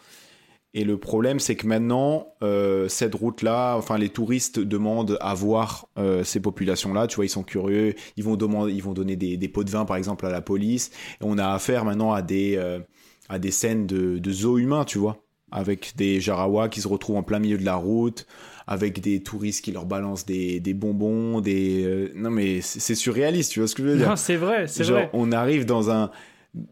Et 0.77 0.83
le 0.83 0.97
problème, 0.97 1.39
c'est 1.39 1.55
que 1.55 1.65
maintenant, 1.65 2.35
euh, 2.43 2.89
cette 2.89 3.15
route-là, 3.15 3.77
enfin, 3.77 3.97
les 3.97 4.09
touristes 4.09 4.59
demandent 4.59 5.17
à 5.21 5.33
voir 5.33 5.87
euh, 5.97 6.25
ces 6.25 6.41
populations-là. 6.41 7.07
Tu 7.07 7.15
vois, 7.15 7.23
ils 7.23 7.29
sont 7.29 7.43
curieux. 7.43 7.95
Ils 8.17 8.25
vont 8.25 8.35
demander, 8.35 8.73
ils 8.73 8.83
vont 8.83 8.91
donner 8.91 9.15
des, 9.15 9.37
des 9.37 9.47
pots 9.47 9.63
de 9.63 9.69
vin, 9.69 9.85
par 9.85 9.95
exemple, 9.95 10.25
à 10.25 10.29
la 10.29 10.41
police. 10.41 10.91
Et 11.21 11.23
on 11.23 11.37
a 11.37 11.47
affaire 11.47 11.85
maintenant 11.85 12.11
à 12.11 12.21
des 12.21 12.57
euh, 12.57 12.79
à 13.29 13.39
des 13.39 13.51
scènes 13.51 13.87
de, 13.87 14.19
de 14.19 14.31
zoo 14.31 14.57
humain, 14.57 14.83
tu 14.83 14.97
vois, 14.97 15.23
avec 15.49 15.93
des 15.95 16.19
Jarawa 16.19 16.67
qui 16.67 16.81
se 16.81 16.89
retrouvent 16.89 17.15
en 17.15 17.23
plein 17.23 17.39
milieu 17.39 17.57
de 17.57 17.63
la 17.63 17.75
route, 17.75 18.27
avec 18.67 18.99
des 18.99 19.23
touristes 19.23 19.63
qui 19.63 19.71
leur 19.71 19.85
balancent 19.85 20.25
des, 20.25 20.59
des 20.59 20.73
bonbons, 20.73 21.39
des 21.39 22.11
non 22.15 22.31
mais 22.31 22.59
c'est 22.59 22.95
surréaliste, 22.95 23.53
tu 23.53 23.61
vois 23.61 23.67
ce 23.69 23.75
que 23.75 23.81
je 23.81 23.87
veux 23.87 23.97
dire? 23.97 24.09
Non, 24.09 24.15
c'est 24.17 24.35
vrai, 24.35 24.67
c'est 24.67 24.83
vrai. 24.83 25.09
on 25.13 25.31
arrive 25.31 25.65
dans 25.65 25.89
un 25.89 26.11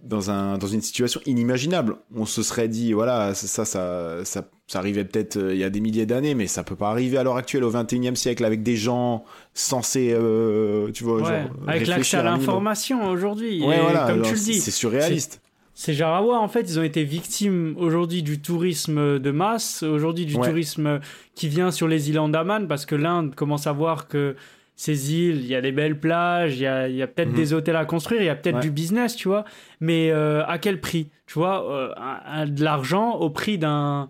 dans 0.03 0.31
un 0.31 0.57
dans 0.57 0.67
une 0.67 0.81
situation 0.81 1.19
inimaginable. 1.25 1.97
On 2.15 2.25
se 2.25 2.41
serait 2.43 2.67
dit 2.67 2.93
voilà 2.93 3.33
ça 3.33 3.65
ça 3.65 4.23
ça, 4.23 4.43
ça 4.67 4.79
arrivait 4.79 5.03
peut-être 5.05 5.37
euh, 5.37 5.53
il 5.53 5.59
y 5.59 5.63
a 5.63 5.69
des 5.69 5.81
milliers 5.81 6.05
d'années, 6.05 6.35
mais 6.35 6.47
ça 6.47 6.63
peut 6.63 6.75
pas 6.75 6.89
arriver 6.89 7.17
à 7.17 7.23
l'heure 7.23 7.35
actuelle 7.37 7.63
au 7.63 7.71
21e 7.71 8.15
siècle 8.15 8.45
avec 8.45 8.63
des 8.63 8.75
gens 8.77 9.25
censés 9.53 10.11
euh, 10.13 10.89
tu 10.91 11.03
vois 11.03 11.17
Ouais, 11.21 11.23
genre, 11.23 11.49
Avec 11.67 11.87
l'accès 11.87 12.17
à 12.17 12.23
l'information 12.23 13.09
aujourd'hui. 13.09 13.61
Ouais 13.63 13.79
voilà, 13.81 14.07
comme 14.07 14.17
genre, 14.23 14.27
tu 14.27 14.33
le 14.35 14.39
dis, 14.39 14.53
c'est 14.55 14.71
surréaliste. 14.71 15.41
Ces 15.75 15.95
Jarawa, 15.95 16.37
en 16.39 16.47
fait, 16.47 16.61
ils 16.69 16.79
ont 16.79 16.83
été 16.83 17.03
victimes 17.03 17.73
aujourd'hui 17.79 18.21
du 18.21 18.39
tourisme 18.39 19.17
de 19.17 19.31
masse, 19.31 19.81
aujourd'hui 19.81 20.27
du 20.27 20.35
Ouais. 20.35 20.47
tourisme 20.47 20.99
qui 21.33 21.47
vient 21.47 21.71
sur 21.71 21.87
les 21.87 22.11
îles 22.11 22.19
Andaman, 22.19 22.67
parce 22.67 22.85
que 22.85 22.93
l'Inde 22.93 23.33
commence 23.33 23.65
à 23.65 23.71
voir 23.71 24.07
que 24.07 24.35
ces 24.75 25.13
îles, 25.13 25.37
il 25.41 25.47
y 25.47 25.55
a 25.55 25.61
des 25.61 25.71
belles 25.71 25.99
plages, 25.99 26.57
il 26.57 26.61
y 26.63 26.67
a, 26.67 26.83
a 26.83 27.07
peut-être 27.07 27.29
Mhm. 27.29 27.35
des 27.35 27.53
hôtels 27.53 27.75
à 27.75 27.85
construire, 27.85 28.21
il 28.21 28.25
y 28.25 28.29
a 28.29 28.35
peut-être 28.35 28.55
Ouais. 28.55 28.61
du 28.61 28.71
business, 28.71 29.15
tu 29.15 29.27
vois, 29.27 29.45
mais 29.79 30.09
euh, 30.11 30.43
à 30.45 30.57
quel 30.57 30.79
prix? 30.81 31.09
Tu 31.27 31.35
vois, 31.35 31.63
euh, 31.71 32.45
de 32.45 32.63
l'argent 32.63 33.13
au 33.15 33.29
prix 33.29 33.57
d'un 33.57 34.09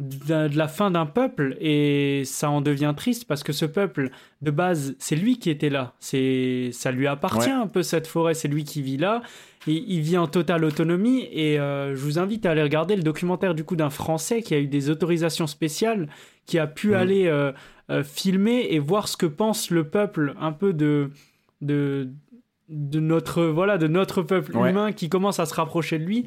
de, 0.00 0.56
la 0.56 0.66
fin 0.68 0.90
d'un 0.90 1.06
peuple 1.06 1.56
et 1.60 2.22
ça 2.24 2.50
en 2.50 2.60
devient 2.60 2.92
triste 2.96 3.26
parce 3.26 3.44
que 3.44 3.52
ce 3.52 3.64
peuple 3.64 4.10
de 4.42 4.50
base 4.50 4.96
c'est 4.98 5.14
lui 5.14 5.38
qui 5.38 5.50
était 5.50 5.70
là 5.70 5.94
c'est 6.00 6.70
ça 6.72 6.90
lui 6.90 7.06
appartient 7.06 7.48
Ouais. 7.48 7.54
un 7.54 7.68
peu 7.68 7.82
cette 7.84 8.08
forêt 8.08 8.34
c'est 8.34 8.48
lui 8.48 8.64
qui 8.64 8.82
vit 8.82 8.96
là 8.96 9.22
et 9.68 9.72
il 9.72 10.00
vit 10.00 10.18
en 10.18 10.26
totale 10.26 10.64
autonomie 10.64 11.28
et 11.30 11.60
euh, 11.60 11.94
je 11.94 12.00
vous 12.02 12.18
invite 12.18 12.44
à 12.44 12.50
aller 12.50 12.62
regarder 12.64 12.96
le 12.96 13.02
documentaire 13.04 13.54
du 13.54 13.62
coup 13.62 13.76
d'un 13.76 13.88
français 13.90 14.42
qui 14.42 14.54
a 14.54 14.58
eu 14.58 14.66
des 14.66 14.90
autorisations 14.90 15.46
spéciales 15.46 16.08
qui 16.44 16.58
a 16.58 16.66
pu 16.66 16.88
Mhm. 16.88 16.94
aller 16.94 17.26
euh, 17.28 17.52
euh, 17.90 18.02
filmer 18.02 18.66
et 18.70 18.80
voir 18.80 19.06
ce 19.06 19.16
que 19.16 19.26
pense 19.26 19.70
le 19.70 19.84
peuple 19.88 20.34
un 20.40 20.50
peu 20.52 20.72
de 20.72 21.10
de 21.60 22.08
de 22.68 22.98
notre 22.98 23.44
voilà 23.44 23.78
de 23.78 23.86
notre 23.86 24.22
peuple 24.22 24.56
Ouais. 24.56 24.70
humain 24.70 24.90
qui 24.90 25.08
commence 25.08 25.38
à 25.38 25.46
se 25.46 25.54
rapprocher 25.54 25.98
de 26.00 26.04
lui 26.04 26.26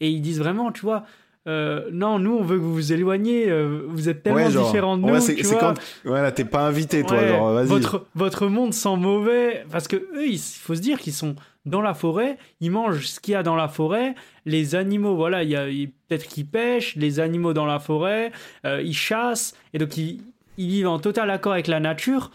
et 0.00 0.10
ils 0.10 0.20
disent 0.20 0.38
vraiment 0.40 0.70
tu 0.70 0.82
vois 0.82 1.04
euh, 1.46 1.88
non 1.92 2.18
nous 2.18 2.32
on 2.36 2.42
veut 2.42 2.56
que 2.56 2.62
vous 2.62 2.74
vous 2.74 2.92
éloigniez 2.92 3.48
euh, 3.50 3.82
vous 3.88 4.08
êtes 4.08 4.22
tellement 4.22 4.38
Ouais, 4.44 4.50
genre, 4.50 4.66
différents 4.66 4.96
de 4.96 5.04
ouais, 5.04 5.12
nous 5.12 5.20
c'est 5.20 5.34
tu 5.34 5.44
c'est 5.44 5.52
vois. 5.52 5.60
quand. 5.60 5.74
Voilà, 6.04 6.32
t'es 6.32 6.44
pas 6.44 6.62
invité, 6.66 7.02
toi, 7.04 7.18
Ouais, 7.18 7.28
genre, 7.28 7.52
vas-y. 7.52 7.66
votre 7.66 8.06
votre 8.14 8.46
monde 8.48 8.74
sent 8.74 8.96
mauvais 8.96 9.64
parce 9.70 9.86
que 9.88 9.96
eux 9.96 10.26
il 10.26 10.38
faut 10.38 10.74
se 10.74 10.80
dire 10.80 10.98
qu'ils 10.98 11.12
sont 11.12 11.36
dans 11.64 11.82
la 11.82 11.94
forêt 11.94 12.36
ils 12.60 12.70
mangent 12.70 13.06
ce 13.06 13.20
qu'il 13.20 13.32
y 13.32 13.34
a 13.34 13.42
dans 13.42 13.56
la 13.56 13.68
forêt 13.68 14.14
les 14.44 14.74
animaux 14.74 15.14
voilà 15.16 15.42
il 15.42 15.50
y 15.50 15.56
a 15.56 15.64
peut-être 16.08 16.26
qu'ils 16.26 16.46
pêchent 16.46 16.94
les 16.96 17.20
animaux 17.20 17.52
dans 17.52 17.66
la 17.66 17.78
forêt 17.80 18.32
euh, 18.64 18.80
ils 18.84 18.94
chassent 18.96 19.54
et 19.74 19.78
donc 19.78 19.96
ils, 19.96 20.20
ils 20.58 20.68
vivent 20.68 20.88
en 20.88 20.98
total 20.98 21.30
accord 21.30 21.52
avec 21.52 21.66
la 21.66 21.80
nature 21.80 22.30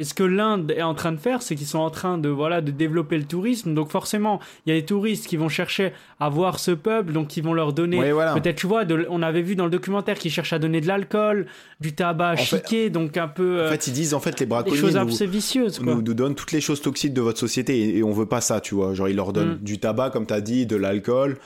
et 0.00 0.04
ce 0.04 0.14
que 0.14 0.22
l'Inde 0.22 0.72
est 0.76 0.82
en 0.82 0.94
train 0.94 1.10
de 1.12 1.16
faire, 1.16 1.42
c'est 1.42 1.54
qu'ils 1.56 1.66
sont 1.66 1.78
en 1.80 1.90
train 1.90 2.18
de 2.18 2.28
voilà 2.28 2.60
de 2.60 2.70
développer 2.70 3.18
le 3.18 3.24
tourisme. 3.24 3.74
Donc 3.74 3.90
forcément, 3.90 4.40
il 4.64 4.72
y 4.72 4.76
a 4.76 4.80
des 4.80 4.86
touristes 4.86 5.26
qui 5.26 5.36
vont 5.36 5.48
chercher 5.48 5.92
à 6.20 6.28
voir 6.28 6.58
ce 6.60 6.70
peuple, 6.70 7.12
donc 7.12 7.36
ils 7.36 7.42
vont 7.42 7.52
leur 7.54 7.72
donner 7.72 7.98
Ouais, 7.98 8.12
voilà. 8.12 8.34
peut-être 8.34 8.56
tu 8.56 8.66
vois, 8.66 8.84
de- 8.84 9.06
on 9.10 9.22
avait 9.22 9.42
vu 9.42 9.56
dans 9.56 9.64
le 9.64 9.70
documentaire 9.70 10.18
qu'ils 10.18 10.30
cherchent 10.30 10.52
à 10.52 10.58
donner 10.58 10.80
de 10.80 10.86
l'alcool, 10.86 11.46
du 11.80 11.94
tabac 11.94 12.36
fait- 12.36 12.56
chiqué, 12.58 12.90
donc 12.90 13.16
un 13.16 13.28
peu 13.28 13.56
En 13.60 13.64
euh, 13.64 13.70
fait, 13.70 13.86
ils 13.88 13.92
disent, 13.92 14.14
en 14.14 14.20
fait, 14.20 14.38
les 14.38 14.46
des 14.46 14.50
braconniers 14.50 14.76
choses 14.76 14.94
nous, 14.96 15.08
assez 15.08 15.26
vicieuses 15.26 15.78
quoi. 15.80 15.94
nous, 15.94 16.02
nous 16.02 16.14
donnent 16.14 16.34
toutes 16.34 16.52
les 16.52 16.60
choses 16.60 16.80
toxiques 16.80 17.12
de 17.14 17.20
votre 17.20 17.38
société 17.38 17.78
et, 17.78 17.98
et 17.98 18.02
on 18.04 18.12
veut 18.12 18.26
pas 18.26 18.40
ça, 18.40 18.60
tu 18.60 18.74
vois. 18.74 18.94
Genre, 18.94 19.08
ils 19.08 19.16
leur 19.16 19.32
donnent 19.32 19.54
Mm. 19.54 19.58
du 19.64 19.78
tabac, 19.78 20.10
comme 20.10 20.26
t'as 20.26 20.40
dit, 20.40 20.66
de 20.66 20.76
l'alcool. 20.76 21.38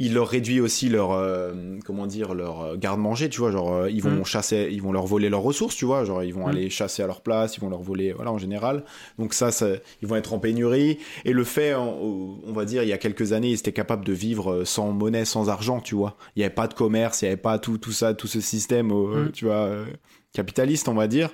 Ils 0.00 0.14
leur 0.14 0.28
réduisent 0.28 0.60
aussi 0.60 0.88
leur, 0.88 1.10
euh, 1.10 1.52
comment 1.84 2.06
dire, 2.06 2.32
leur 2.32 2.60
euh, 2.62 2.76
garde-manger, 2.76 3.28
tu 3.28 3.40
vois. 3.40 3.50
Genre, 3.50 3.72
euh, 3.72 3.90
ils 3.90 4.00
vont 4.00 4.10
Mm. 4.20 4.24
chasser, 4.24 4.68
ils 4.70 4.80
vont 4.80 4.92
leur 4.92 5.06
voler 5.06 5.28
leurs 5.28 5.42
ressources, 5.42 5.74
tu 5.74 5.86
vois. 5.86 6.04
Genre, 6.04 6.22
ils 6.22 6.32
vont 6.32 6.46
Mm. 6.46 6.50
aller 6.50 6.70
chasser 6.70 7.02
à 7.02 7.08
leur 7.08 7.20
place, 7.20 7.56
ils 7.56 7.60
vont 7.60 7.68
leur 7.68 7.82
voler, 7.82 8.12
voilà, 8.12 8.30
en 8.30 8.38
général. 8.38 8.84
Donc 9.18 9.34
ça, 9.34 9.50
ça, 9.50 9.66
ils 10.00 10.06
vont 10.06 10.14
être 10.14 10.32
en 10.34 10.38
pénurie. 10.38 10.98
Et 11.24 11.32
le 11.32 11.42
fait, 11.42 11.74
on, 11.74 12.38
on 12.46 12.52
va 12.52 12.64
dire, 12.64 12.84
il 12.84 12.88
y 12.88 12.92
a 12.92 12.98
quelques 12.98 13.32
années, 13.32 13.48
ils 13.50 13.58
étaient 13.58 13.72
capables 13.72 14.04
de 14.04 14.12
vivre 14.12 14.52
euh, 14.52 14.64
sans 14.64 14.92
monnaie, 14.92 15.24
sans 15.24 15.48
argent, 15.48 15.80
tu 15.80 15.96
vois. 15.96 16.16
Il 16.36 16.38
n'y 16.38 16.44
avait 16.44 16.54
pas 16.54 16.68
de 16.68 16.74
commerce, 16.74 17.22
il 17.22 17.24
n'y 17.24 17.32
avait 17.32 17.36
pas 17.42 17.58
tout, 17.58 17.78
tout 17.78 17.90
ça, 17.92 18.14
tout 18.14 18.28
ce 18.28 18.40
système, 18.40 18.92
euh, 18.92 19.24
Mm. 19.26 19.32
tu 19.32 19.46
vois, 19.46 19.54
euh, 19.54 19.84
capitaliste, 20.32 20.86
on 20.88 20.94
va 20.94 21.08
dire. 21.08 21.30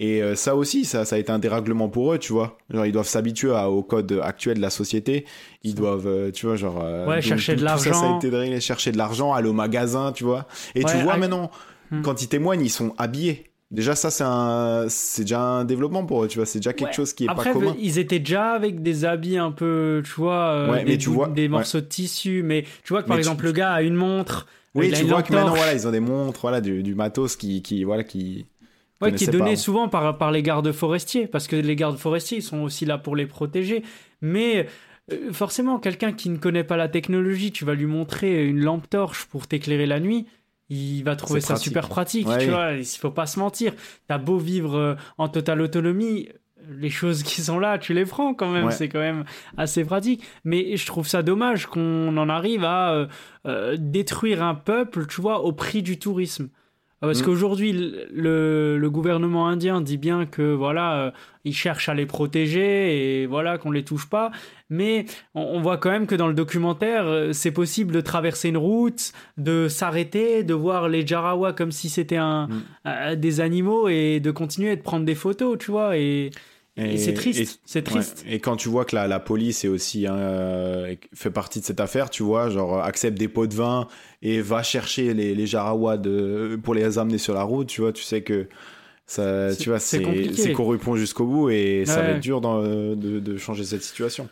Et 0.00 0.22
euh, 0.22 0.36
ça 0.36 0.54
aussi, 0.54 0.84
ça, 0.84 1.04
ça 1.04 1.16
a 1.16 1.18
été 1.18 1.32
un 1.32 1.40
dérèglement 1.40 1.88
pour 1.88 2.12
eux, 2.12 2.18
tu 2.18 2.32
vois. 2.32 2.56
Genre, 2.70 2.86
ils 2.86 2.92
doivent 2.92 3.08
s'habituer 3.08 3.50
au 3.50 3.82
code 3.82 4.20
actuel 4.22 4.58
de 4.58 4.62
la 4.62 4.70
société. 4.70 5.24
Ils 5.64 5.74
doivent, 5.74 6.06
euh, 6.06 6.30
tu 6.30 6.46
vois, 6.46 6.54
genre. 6.56 6.80
euh, 6.82 7.06
Ouais, 7.06 7.16
donc, 7.16 7.22
chercher 7.24 7.54
tout- 7.56 7.62
de 7.62 7.66
tout 7.66 7.72
ça, 7.72 7.78
ça 7.78 7.88
a 7.88 7.92
l'argent. 7.92 8.18
été 8.18 8.30
déréglé, 8.30 8.60
chercher 8.60 8.92
de 8.92 8.96
l'argent, 8.98 9.32
aller 9.34 9.48
au 9.48 9.52
magasin, 9.52 10.12
tu 10.12 10.22
vois. 10.24 10.46
Et 10.76 10.84
tu 10.84 10.96
vois 10.98 11.14
ah- 11.14 11.18
maintenant, 11.18 11.50
Hmm. 11.90 12.02
quand 12.02 12.22
ils 12.22 12.28
témoignent, 12.28 12.60
ils 12.64 12.70
sont 12.70 12.94
habillés. 12.98 13.44
Déjà, 13.70 13.94
ça, 13.94 14.10
c'est 14.10 14.24
un, 14.24 14.86
c'est 14.88 15.22
déjà 15.22 15.40
un 15.42 15.64
développement 15.64 16.04
pour 16.06 16.22
eux, 16.24 16.28
tu 16.28 16.38
vois. 16.38 16.46
C'est 16.46 16.58
déjà 16.60 16.72
quelque 16.72 16.88
Ouais. 16.90 16.94
chose 16.94 17.12
qui 17.12 17.24
est 17.24 17.28
Après, 17.28 17.50
pas 17.52 17.58
commun. 17.58 17.74
ils 17.80 17.98
étaient 17.98 18.18
déjà 18.20 18.50
avec 18.52 18.82
des 18.82 19.04
habits 19.04 19.36
un 19.36 19.50
peu, 19.50 20.00
tu 20.04 20.12
vois, 20.12 20.70
Ouais, 20.70 20.84
des, 20.84 20.92
mais 20.92 20.98
tu 20.98 21.10
vois- 21.10 21.28
des 21.28 21.48
morceaux 21.48 21.80
de 21.80 21.86
tissu. 21.86 22.42
Mais 22.44 22.62
tu 22.84 22.92
vois 22.92 23.02
que 23.02 23.08
par 23.08 23.16
Mais 23.16 23.22
tu- 23.22 23.28
exemple, 23.28 23.44
le 23.44 23.52
gars 23.52 23.72
a 23.72 23.82
une 23.82 23.94
montre. 23.94 24.46
Oui, 24.74 24.92
tu 24.92 25.04
vois 25.04 25.22
que 25.22 25.32
maintenant, 25.32 25.54
voilà, 25.54 25.74
ils 25.74 25.86
ont 25.88 25.90
des 25.90 26.00
montres, 26.00 26.38
voilà, 26.40 26.60
du, 26.60 26.82
du 26.82 26.94
matos 26.94 27.34
qui, 27.36 27.62
qui, 27.62 27.82
voilà, 27.84 28.04
qui. 28.04 28.46
Ouais, 29.00 29.12
qui 29.12 29.24
est 29.24 29.28
donné 29.28 29.50
pas. 29.50 29.56
souvent 29.56 29.88
par, 29.88 30.18
par 30.18 30.32
les 30.32 30.42
gardes 30.42 30.72
forestiers, 30.72 31.26
parce 31.28 31.46
que 31.46 31.56
les 31.56 31.76
gardes 31.76 31.98
forestiers, 31.98 32.38
ils 32.38 32.42
sont 32.42 32.62
aussi 32.62 32.84
là 32.84 32.98
pour 32.98 33.14
les 33.16 33.26
protéger. 33.26 33.82
Mais 34.20 34.66
euh, 35.12 35.32
forcément, 35.32 35.78
quelqu'un 35.78 36.12
qui 36.12 36.30
ne 36.30 36.36
connaît 36.36 36.64
pas 36.64 36.76
la 36.76 36.88
technologie, 36.88 37.52
tu 37.52 37.64
vas 37.64 37.74
lui 37.74 37.86
montrer 37.86 38.44
une 38.46 38.60
lampe 38.60 38.90
torche 38.90 39.26
pour 39.26 39.46
t'éclairer 39.46 39.86
la 39.86 40.00
nuit, 40.00 40.26
il 40.68 41.02
va 41.02 41.16
trouver 41.16 41.40
ça 41.40 41.54
pratique. 41.54 41.64
super 41.64 41.88
pratique, 41.88 42.26
Ouais, 42.28 42.38
tu 42.38 42.44
oui. 42.46 42.50
vois, 42.50 42.72
il 42.72 42.84
faut 42.84 43.10
pas 43.10 43.26
se 43.26 43.38
mentir. 43.38 43.72
T'as 44.08 44.18
beau 44.18 44.36
vivre 44.38 44.74
euh, 44.76 44.94
en 45.16 45.28
totale 45.28 45.60
autonomie, 45.62 46.28
les 46.68 46.90
choses 46.90 47.22
qui 47.22 47.40
sont 47.40 47.58
là, 47.60 47.78
tu 47.78 47.94
les 47.94 48.04
prends 48.04 48.34
quand 48.34 48.50
même, 48.50 48.66
Ouais. 48.66 48.72
c'est 48.72 48.88
quand 48.88 48.98
même 48.98 49.24
assez 49.56 49.84
pratique. 49.84 50.24
Mais 50.44 50.76
je 50.76 50.84
trouve 50.86 51.06
ça 51.06 51.22
dommage 51.22 51.66
qu'on 51.66 52.14
en 52.16 52.28
arrive 52.28 52.64
à 52.64 53.08
euh, 53.46 53.76
détruire 53.78 54.42
un 54.42 54.56
peuple, 54.56 55.06
tu 55.06 55.20
vois, 55.22 55.40
au 55.44 55.52
prix 55.52 55.82
du 55.82 55.98
tourisme. 56.00 56.48
Parce 57.00 57.20
Mm. 57.20 57.24
qu'aujourd'hui, 57.24 57.72
le- 58.12 58.76
le, 58.78 58.90
gouvernement 58.90 59.46
indien 59.48 59.80
dit 59.80 59.98
bien 59.98 60.26
que 60.26 60.52
voilà, 60.52 60.98
euh, 60.98 61.10
il 61.44 61.54
cherche 61.54 61.88
à 61.88 61.94
les 61.94 62.06
protéger 62.06 63.22
et 63.22 63.26
voilà 63.26 63.56
qu'on 63.58 63.70
les 63.70 63.84
touche 63.84 64.08
pas. 64.10 64.30
Mais 64.70 65.06
on, 65.34 65.42
on 65.42 65.60
voit 65.60 65.76
quand 65.78 65.90
même 65.90 66.06
que 66.06 66.14
dans 66.16 66.26
le 66.26 66.34
documentaire, 66.34 67.04
euh, 67.06 67.32
c'est 67.32 67.52
possible 67.52 67.92
de 67.92 68.00
traverser 68.00 68.48
une 68.48 68.56
route, 68.56 69.12
de 69.36 69.68
s'arrêter, 69.68 70.42
de 70.42 70.54
voir 70.54 70.88
les 70.88 71.06
Jarawa 71.06 71.52
comme 71.52 71.70
si 71.72 71.88
c'était 71.88 72.16
un, 72.16 72.48
Mm. 72.48 72.62
euh, 72.86 73.14
des 73.16 73.40
animaux 73.40 73.88
et 73.88 74.18
de 74.20 74.30
continuer 74.32 74.74
de 74.74 74.82
prendre 74.82 75.04
des 75.04 75.14
photos, 75.14 75.56
tu 75.58 75.70
vois. 75.70 75.96
Et, 75.96 76.30
et 76.78 76.96
c'est 76.98 77.14
triste, 77.14 77.40
et- 77.40 77.58
c'est 77.64 77.82
triste. 77.82 78.24
Ouais. 78.26 78.34
Et 78.34 78.38
quand 78.40 78.56
tu 78.56 78.68
vois 78.68 78.84
que 78.84 78.94
la, 78.94 79.06
la 79.08 79.20
police 79.20 79.64
est 79.64 79.68
aussi 79.68 80.06
euh, 80.08 80.94
fait 81.14 81.30
partie 81.30 81.60
de 81.60 81.64
cette 81.64 81.80
affaire, 81.80 82.08
tu 82.10 82.22
vois, 82.22 82.50
genre 82.50 82.78
euh, 82.78 82.82
accepte 82.82 83.18
des 83.18 83.28
pots 83.28 83.46
de 83.46 83.54
vin 83.54 83.88
et 84.22 84.40
va 84.40 84.62
chercher 84.62 85.12
les, 85.14 85.34
les 85.34 85.46
Jarawa 85.46 85.96
de, 85.96 86.58
pour 86.62 86.74
les 86.74 86.98
amener 86.98 87.18
sur 87.18 87.34
la 87.34 87.42
route, 87.42 87.66
tu 87.68 87.80
vois, 87.80 87.92
tu 87.92 88.02
sais 88.04 88.22
que 88.22 88.48
ça, 89.06 89.54
tu 89.56 89.70
vois, 89.70 89.78
c'est 89.78 90.02
corruption 90.52 90.96
jusqu'au 90.96 91.26
bout 91.26 91.50
et 91.50 91.84
ça 91.86 92.02
va 92.02 92.08
être 92.10 92.20
dur 92.20 92.40
dans- 92.40 92.62
de, 92.62 92.94
de 92.94 93.36
changer 93.38 93.64
cette 93.64 93.82
situation. 93.82 94.28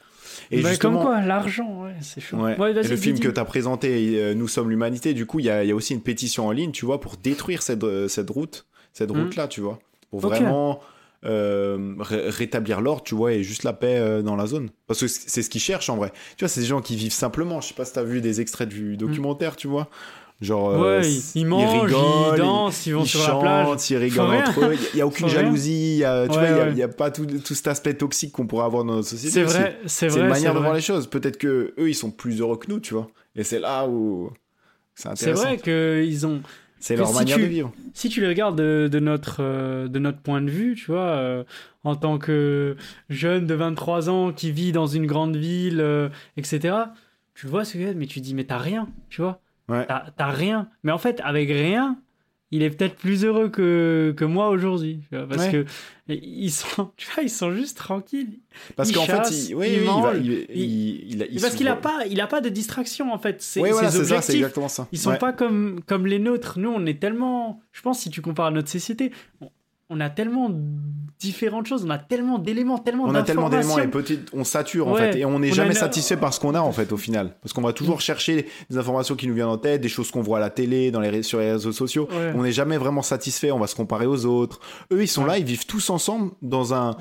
Et 0.51 0.61
Bah, 0.61 0.69
justement, 0.69 0.99
comme 0.99 1.07
quoi, 1.07 1.21
l'argent, 1.23 1.83
ouais, 1.85 1.95
c'est 2.03 2.21
chaud. 2.21 2.37
Ouais. 2.37 2.59
Ouais, 2.59 2.71
Et 2.73 2.87
le 2.89 2.97
film 2.97 3.19
que 3.19 3.29
tu 3.29 3.41
as 3.41 3.45
présenté, 3.47 4.21
euh, 4.21 4.35
Nous 4.35 4.49
sommes 4.49 4.69
l'humanité, 4.69 5.15
du 5.15 5.25
coup, 5.25 5.39
il 5.41 5.47
y 5.47 5.51
a, 5.51 5.65
il 5.65 5.69
y 5.69 5.73
a 5.73 5.75
aussi 5.75 5.95
une 5.95 6.03
pétition 6.03 6.47
en 6.47 6.51
ligne, 6.53 6.73
tu 6.73 6.85
vois, 6.85 7.01
pour 7.01 7.17
détruire 7.17 7.63
cette, 7.63 7.83
euh, 7.85 8.07
cette 8.07 8.29
route, 8.29 8.67
cette 8.93 9.11
Mhm. 9.11 9.23
route-là, 9.23 9.49
tu 9.49 9.63
vois, 9.63 9.79
pour 10.11 10.21
vraiment 10.21 10.81
euh, 11.27 11.95
ré- 11.99 12.31
rétablir 12.31 12.81
l'ordre, 12.81 13.03
tu 13.03 13.15
vois, 13.15 13.33
et 13.33 13.43
juste 13.43 13.65
la 13.65 13.73
paix 13.73 13.99
euh, 13.99 14.23
dans 14.23 14.37
la 14.37 14.47
zone. 14.47 14.71
Parce 14.87 15.01
que 15.01 15.07
c'est 15.09 15.43
ce 15.43 15.51
qu'ils 15.51 15.61
cherchent 15.61 15.91
en 15.91 15.97
vrai. 15.97 16.13
Tu 16.37 16.45
vois, 16.45 16.49
c'est 16.49 16.61
des 16.61 16.67
gens 16.67 16.81
qui 16.81 16.97
vivent 16.97 17.13
simplement. 17.13 17.61
Je 17.61 17.69
sais 17.69 17.75
pas 17.75 17.85
si 17.85 17.93
tu 17.95 17.99
as 17.99 18.05
vu 18.05 18.21
des 18.21 18.41
extraits 18.41 18.69
du 18.69 18.97
documentaire, 18.97 19.57
tu 19.57 19.67
vois. 19.69 19.89
Genre, 20.43 20.71
euh, 20.85 21.01
ils, 21.03 21.23
ils 21.41 21.47
mangent, 21.47 21.83
rigolent, 21.85 22.35
ils 22.35 22.39
dansent, 22.39 22.87
ils 22.87 22.95
vont 22.95 23.05
ils 23.05 23.09
sur 23.09 23.21
chantent, 23.21 23.43
la 23.43 23.65
plage. 23.65 23.91
ils 23.91 23.97
rigolent 23.97 24.35
entre 24.35 24.65
eux. 24.67 24.75
Il 24.93 24.97
n'y 24.97 25.01
a, 25.01 25.07
aucune 25.07 25.29
Faut 25.29 25.35
jalousie. 25.35 25.95
il 25.95 25.99
y 25.99 26.05
a- 26.05 26.29
tu 26.29 26.37
Ouais, 26.39 26.53
vois, 26.53 26.67
il 26.71 26.77
y 26.77 26.83
a- 26.83 26.87
ouais. 26.87 26.93
pas 26.93 27.11
tout, 27.11 27.25
tout 27.25 27.55
cet 27.55 27.69
aspect 27.69 27.95
toxique 27.95 28.33
qu'on 28.33 28.47
pourrait 28.47 28.67
avoir 28.67 28.85
dans 28.85 28.97
notre 28.97 29.09
société. 29.09 29.33
C'est 29.33 29.43
vrai, 29.45 29.79
c'est 29.87 29.89
C'est 29.89 30.09
vrai. 30.09 30.21
une 30.21 30.29
manière 30.29 30.53
de 30.55 30.59
voir 30.59 30.75
les 30.75 30.83
choses. 30.83 31.07
Peut-être 31.09 31.39
que 31.39 31.73
eux, 31.79 31.89
ils 31.89 31.95
sont 31.95 32.11
plus 32.11 32.41
heureux 32.41 32.59
que 32.59 32.71
nous, 32.71 32.81
tu 32.81 32.93
vois. 32.93 33.09
Et 33.35 33.45
c'est 33.45 33.59
là 33.61 33.87
où 33.89 34.31
c'est 34.95 35.05
C'est 35.17 35.31
intéressant. 35.31 35.43
vrai 35.43 35.57
qu'ils 35.59 36.27
ont. 36.27 36.43
C'est 36.79 36.95
leur 36.97 37.09
si 37.09 37.15
manière 37.15 37.37
tu- 37.37 37.43
de 37.43 37.49
vivre. 37.49 37.73
Si 37.95 38.09
tu 38.09 38.21
les 38.21 38.29
regardes 38.29 38.57
de, 38.59 38.89
de 38.91 38.99
notre, 39.01 39.39
euh, 39.41 39.89
de 39.89 39.99
notre 39.99 40.19
point 40.19 40.41
de 40.43 40.51
vue, 40.51 40.75
tu 40.75 40.87
vois, 40.91 41.01
euh, 41.17 41.45
en 41.85 41.97
tant 41.97 42.19
que 42.19 42.77
jeune 43.09 43.47
de 43.47 43.55
23 43.55 44.11
ans 44.11 44.33
qui 44.33 44.53
vit 44.53 44.73
dans 44.73 44.87
une 44.87 45.07
grande 45.07 45.37
ville, 45.37 45.81
euh, 45.81 46.09
etc., 46.37 46.77
tu 47.35 47.47
vois 47.47 47.65
ce 47.65 47.75
que 47.79 47.93
mais 47.95 48.07
tu 48.07 48.21
dis, 48.21 48.35
mais 48.35 48.45
t'as 48.45 48.59
rien, 48.59 48.89
tu 49.11 49.21
vois. 49.23 49.41
Ouais. 49.69 49.87
T'as 49.87 50.31
rien. 50.31 50.69
Mais 50.85 50.93
en 50.93 50.99
fait, 50.99 51.21
avec 51.25 51.49
rien, 51.49 51.99
il 52.53 52.63
est 52.63 52.71
peut-être 52.71 52.95
plus 52.97 53.25
heureux 53.25 53.49
que, 53.49 54.15
que 54.17 54.25
moi 54.25 54.49
aujourd'hui. 54.51 55.01
Parce 55.11 55.43
Ouais. 55.47 55.53
que 55.53 55.67
ils 56.09 56.51
sont, 56.53 56.91
tu 56.97 57.09
vois, 57.13 57.25
ils 57.25 57.31
sont 57.31 57.53
juste 57.53 57.77
tranquilles. 57.77 58.39
Parce 58.77 58.93
qu'en 58.93 59.05
fait, 59.05 59.29
il, 59.31 59.55
oui, 59.57 59.67
il 59.69 59.73
oui, 59.73 59.79
il, 59.81 59.85
mange, 59.85 60.17
il, 61.35 61.41
parce 61.41 61.55
qu'il 61.57 61.67
a 61.69 61.73
voit- 61.73 61.81
pas, 61.83 62.07
il 62.09 62.21
a 62.21 62.27
pas 62.27 62.41
de 62.41 62.49
distraction 62.49 63.13
en 63.13 63.19
fait. 63.19 63.43
C'est 63.43 63.61
Oui, 63.61 63.71
voilà, 63.71 63.91
c'est 63.91 63.99
ça, 63.99 64.05
c'est 64.05 64.13
objectifs. 64.15 64.35
exactement 64.37 64.69
ça. 64.69 64.87
Ils 64.93 64.99
sont 64.99 65.11
Ouais. 65.11 65.19
pas 65.19 65.33
comme, 65.33 65.81
comme 65.87 66.07
les 66.07 66.19
nôtres. 66.21 66.59
Nous, 66.59 66.71
on 66.71 66.87
est 66.87 67.01
tellement. 67.01 67.61
Je 67.73 67.83
pense, 67.83 67.99
si 68.01 68.11
tu 68.11 68.21
compares 68.23 68.47
à 68.47 68.51
notre 68.53 68.69
société, 68.69 69.11
on, 69.91 70.01
a 70.01 70.11
tellement 70.11 70.51
différentes 71.19 71.67
choses, 71.67 71.85
on 71.85 71.91
a 71.91 71.99
tellement 71.99 72.39
d'éléments, 72.39 72.79
tellement 72.79 73.05
On 73.05 73.15
a 73.15 73.23
tellement 73.23 73.49
d'éléments 73.49 73.79
et 73.79 73.89
peut-être 73.89 74.33
on 74.35 74.45
sature 74.45 74.89
en 74.89 74.95
fait 74.95 75.17
et 75.17 75.25
on 75.25 75.39
n'est 75.39 75.53
jamais 75.53 75.75
satisfait 75.75 76.17
par 76.17 76.35
ce 76.35 76.41
qu'on 76.41 76.55
a 76.55 76.61
en 76.61 76.73
fait 76.73 76.93
au 76.93 76.97
final 76.97 77.37
parce 77.43 77.53
qu'on 77.53 77.63
va 77.63 77.73
toujours 77.73 78.01
chercher 78.01 78.47
des 78.71 78.79
informations 78.79 79.15
qui 79.15 79.27
nous 79.27 79.35
viennent 79.35 79.47
en 79.47 79.59
tête, 79.59 79.81
des 79.81 79.89
choses 79.89 80.11
qu'on 80.11 80.23
voit 80.23 80.39
à 80.39 80.41
la 80.41 80.51
télé, 80.51 80.91
dans 80.91 81.01
les 81.01 81.23
sur 81.23 81.39
les 81.39 81.53
réseaux 81.53 81.73
sociaux. 81.73 82.09
Ouais. 82.11 82.33
On 82.35 82.43
n'est 82.43 82.53
jamais 82.53 82.77
vraiment 82.77 83.03
satisfait, 83.03 83.51
on 83.51 83.59
va 83.59 83.67
se 83.67 83.75
comparer 83.75 84.07
aux 84.07 84.27
autres. 84.27 84.61
Eux 84.93 85.03
ils 85.03 85.09
sont 85.09 85.23
Ouais. 85.23 85.29
là, 85.29 85.39
ils 85.39 85.45
vivent 85.45 85.67
tous 85.67 85.91
ensemble 85.91 86.33
dans 86.43 86.75
un, 86.75 86.97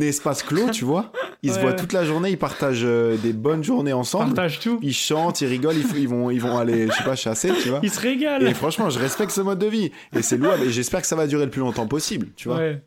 espace 0.00 0.42
clos, 0.42 0.70
tu 0.70 0.84
vois. 0.84 1.12
Ils 1.42 1.52
se 1.52 1.58
voient 1.58 1.72
toute 1.72 1.92
la 1.92 2.04
journée, 2.04 2.30
ils 2.30 2.38
partagent 2.38 2.82
euh, 2.84 3.16
des 3.16 3.32
bonnes 3.32 3.64
journées 3.64 3.92
ensemble. 3.92 4.34
Partage 4.34 4.60
tout. 4.60 4.78
Ils 4.82 4.94
chantent, 4.94 5.40
ils 5.40 5.46
rigolent, 5.46 5.76
ils, 5.76 5.98
ils 5.98 6.08
vont 6.08 6.30
ils 6.30 6.40
vont 6.40 6.58
aller 6.58 6.88
je 6.88 6.92
sais 6.92 7.04
pas 7.04 7.16
chasser, 7.16 7.52
tu 7.62 7.70
vois. 7.70 7.80
Ils 7.82 7.90
se 7.90 8.00
régalent. 8.00 8.46
Et 8.46 8.54
franchement, 8.54 8.90
je 8.90 8.98
respecte 8.98 9.32
ce 9.32 9.40
mode 9.40 9.58
de 9.58 9.66
vie 9.66 9.90
et 10.14 10.22
c'est 10.22 10.36
louable 10.36 10.64
et 10.64 10.70
j'espère 10.70 11.00
que 11.00 11.06
ça 11.06 11.16
va 11.16 11.26
durer 11.26 11.44
le 11.44 11.50
plus 11.50 11.60
longtemps 11.60 11.86
possible, 11.86 12.28
tu 12.36 12.48
vois. 12.48 12.58
Ouais. 12.58 12.82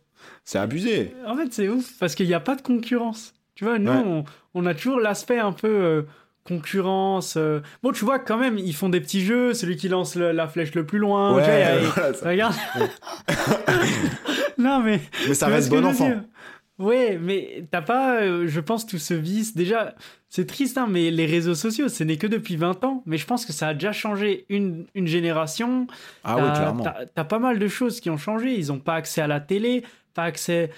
C'est 0.45 0.59
abusé. 0.59 1.13
En 1.27 1.35
fait, 1.35 1.51
c'est 1.51 1.67
ouf 1.69 1.93
parce 1.99 2.15
qu'il 2.15 2.27
n'y 2.27 2.33
a 2.33 2.39
pas 2.39 2.55
de 2.55 2.61
concurrence. 2.61 3.33
Tu 3.55 3.65
vois, 3.65 3.77
nous, 3.79 3.91
Ouais. 3.91 4.03
on, 4.05 4.23
on 4.53 4.65
a 4.65 4.73
toujours 4.73 4.99
l'aspect 4.99 5.37
un 5.39 5.51
peu 5.51 5.67
euh, 5.67 6.01
concurrence. 6.43 7.35
euh. 7.37 7.59
Bon, 7.83 7.91
tu 7.91 8.03
vois, 8.05 8.19
quand 8.19 8.37
même, 8.37 8.57
ils 8.57 8.73
font 8.75 8.89
des 8.89 8.99
petits 9.01 9.21
jeux. 9.21 9.53
Celui 9.53 9.75
qui 9.75 9.89
lance 9.89 10.15
le- 10.15 10.31
la 10.31 10.47
flèche 10.47 10.73
le 10.75 10.85
plus 10.85 10.99
loin. 10.99 11.35
Ouais, 11.35 11.43
tu 11.81 11.85
vois, 11.87 12.13
ça- 12.13 12.29
Regarde. 12.29 12.55
non, 14.57 14.79
mais. 14.81 15.01
Mais 15.27 15.33
ça 15.33 15.47
reste 15.47 15.69
bon 15.69 15.85
enfant. 15.85 16.11
Ouais, 16.83 17.17
mais 17.21 17.65
t'as 17.71 17.81
pas, 17.81 18.21
euh, 18.21 18.47
je 18.47 18.59
pense, 18.59 18.85
tout 18.85 18.97
ce 18.97 19.13
vice. 19.13 19.55
Déjà, 19.55 19.95
c'est 20.29 20.45
triste, 20.45 20.77
hein, 20.77 20.87
mais 20.89 21.11
les 21.11 21.25
réseaux 21.25 21.55
sociaux, 21.55 21.87
ce 21.87 22.03
n'est 22.03 22.17
que 22.17 22.27
depuis 22.27 22.57
20 22.57 22.83
ans. 22.83 23.03
Mais 23.05 23.17
je 23.17 23.25
pense 23.25 23.45
que 23.45 23.53
ça 23.53 23.69
a 23.69 23.73
déjà 23.73 23.93
changé 23.93 24.45
une, 24.49 24.85
une 24.93 25.07
génération. 25.07 25.87
Ah 26.23 26.35
oui, 26.35 26.51
clairement. 26.53 26.83
T'as 27.15 27.23
pas 27.23 27.39
mal 27.39 27.57
de 27.57 27.67
choses 27.67 28.01
qui 28.01 28.09
ont 28.09 28.17
changé. 28.17 28.53
Ils 28.53 28.71
ont 28.71 28.79
pas 28.79 28.95
accès 28.95 29.21
à 29.21 29.27
la 29.27 29.39
télé, 29.39 29.83
pas 30.13 30.23
accès. 30.23 30.71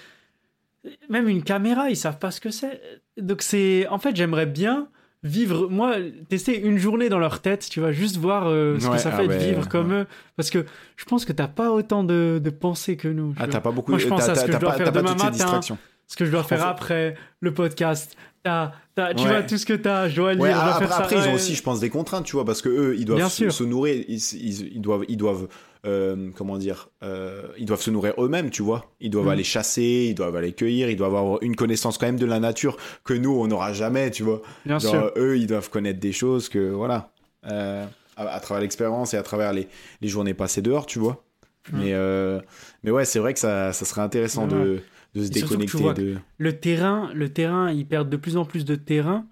Même 1.08 1.28
une 1.28 1.42
caméra, 1.42 1.90
ils 1.90 1.96
savent 1.96 2.18
pas 2.18 2.30
ce 2.30 2.40
que 2.40 2.50
c'est. 2.50 2.80
Donc 3.16 3.42
c'est. 3.42 3.88
En 3.88 3.98
fait, 3.98 4.14
j'aimerais 4.14 4.46
bien 4.46 4.88
vivre. 5.24 5.68
Moi, 5.68 5.96
tester 6.28 6.60
une 6.60 6.78
journée 6.78 7.08
dans 7.08 7.18
leur 7.18 7.40
tête, 7.40 7.66
tu 7.68 7.80
vois, 7.80 7.90
juste 7.90 8.16
voir 8.16 8.46
euh, 8.46 8.78
ce 8.78 8.86
Ouais, 8.86 8.92
que 8.92 8.98
ça 8.98 9.10
ah 9.12 9.16
fait 9.16 9.26
de 9.26 9.32
ouais, 9.32 9.38
vivre 9.38 9.68
comme 9.68 9.92
eux. 9.92 10.06
Parce 10.36 10.50
que 10.50 10.64
je 10.96 11.04
pense 11.04 11.24
que 11.24 11.32
t'as 11.32 11.48
pas 11.48 11.72
autant 11.72 12.04
de, 12.04 12.40
de 12.42 12.50
pensées 12.50 12.96
que 12.96 13.08
nous. 13.08 13.34
Ah, 13.38 13.48
t'as 13.48 13.60
pas 13.60 13.72
beaucoup 13.72 13.90
Moi, 13.90 13.98
je 13.98 14.06
pense 14.06 14.28
à 14.28 14.34
ce 14.34 14.44
que 14.44 14.52
t'as 14.52 14.58
je 14.58 14.60
dois 14.60 14.72
faire 14.74 14.92
demain 14.92 15.14
matin. 15.14 15.60
Ce 16.08 16.16
que 16.16 16.24
je 16.24 16.30
dois 16.30 16.44
faire 16.44 16.64
après 16.66 17.16
le 17.40 17.52
podcast. 17.52 18.16
T'as, 18.44 18.70
t'as- 18.94 19.12
tu 19.12 19.24
Ouais. 19.24 19.28
vois, 19.30 19.42
tout 19.42 19.58
ce 19.58 19.66
que 19.66 19.72
t'as. 19.72 20.08
Je 20.08 20.14
dois 20.16 20.34
lire, 20.34 20.42
Ouais, 20.42 20.50
je 20.50 20.54
dois 20.54 20.64
après, 20.64 20.86
faire 20.86 20.96
ça. 20.96 21.02
après, 21.02 21.16
ils 21.18 21.28
ont 21.28 21.34
aussi, 21.34 21.54
je 21.56 21.62
pense, 21.64 21.80
des 21.80 21.90
contraintes, 21.90 22.24
tu 22.24 22.32
vois, 22.36 22.44
parce 22.44 22.62
que 22.62 22.68
eux, 22.68 22.94
ils 22.96 23.04
doivent 23.04 23.28
se, 23.28 23.64
nourrir, 23.64 24.04
ils, 24.06 24.14
ils- 24.34 24.72
ils 24.76 24.80
doivent, 24.80 25.04
ils 25.08 25.16
doivent, 25.16 25.48
euh, 25.84 26.30
comment 26.36 26.56
dire, 26.56 26.88
euh, 27.02 27.42
ils 27.58 27.64
doivent 27.66 27.80
se 27.80 27.90
nourrir 27.90 28.14
eux-mêmes, 28.18 28.50
tu 28.50 28.62
vois. 28.62 28.92
Ils 29.00 29.10
doivent 29.10 29.26
Mm. 29.26 29.30
aller 29.30 29.42
chasser, 29.44 30.06
ils 30.10 30.14
doivent 30.14 30.36
aller 30.36 30.52
cueillir, 30.52 30.88
ils 30.90 30.96
doivent 30.96 31.16
avoir 31.16 31.42
une 31.42 31.56
connaissance 31.56 31.98
quand 31.98 32.06
même 32.06 32.20
de 32.20 32.26
la 32.26 32.38
nature 32.38 32.76
que 33.02 33.14
nous, 33.14 33.32
on 33.32 33.48
n'aura 33.48 33.72
jamais, 33.72 34.12
tu 34.12 34.22
vois. 34.22 34.42
Bien 34.64 34.78
Genre, 34.78 34.92
sûr. 34.92 35.12
eux, 35.16 35.36
ils 35.36 35.48
doivent 35.48 35.68
connaître 35.68 35.98
des 35.98 36.12
choses 36.12 36.48
que, 36.48 36.70
voilà, 36.70 37.10
euh, 37.50 37.84
à, 38.16 38.28
à 38.28 38.38
travers 38.38 38.60
l'expérience 38.62 39.12
et 39.12 39.16
à 39.16 39.24
travers 39.24 39.52
les, 39.52 39.66
les 40.00 40.08
journées 40.08 40.34
passées 40.34 40.62
dehors, 40.62 40.86
tu 40.86 41.00
vois. 41.00 41.24
Mm. 41.72 41.78
Mais, 41.78 42.40
mais 42.84 42.90
ouais, 42.92 43.04
c'est 43.04 43.18
vrai 43.18 43.34
que 43.34 43.40
ça, 43.40 43.72
ça 43.72 43.84
serait 43.84 44.02
intéressant 44.02 44.46
de, 44.46 44.82
de 45.16 45.24
se 45.24 45.30
déconnecter 45.30 45.92
de. 45.94 46.16
le 46.38 46.58
terrain, 46.60 47.10
le 47.14 47.28
terrain, 47.30 47.70
ils 47.72 47.86
perdent 47.86 48.10
de 48.10 48.16
plus 48.16 48.36
en 48.36 48.44
plus 48.44 48.64
de 48.64 48.74
terrain. 48.76 49.26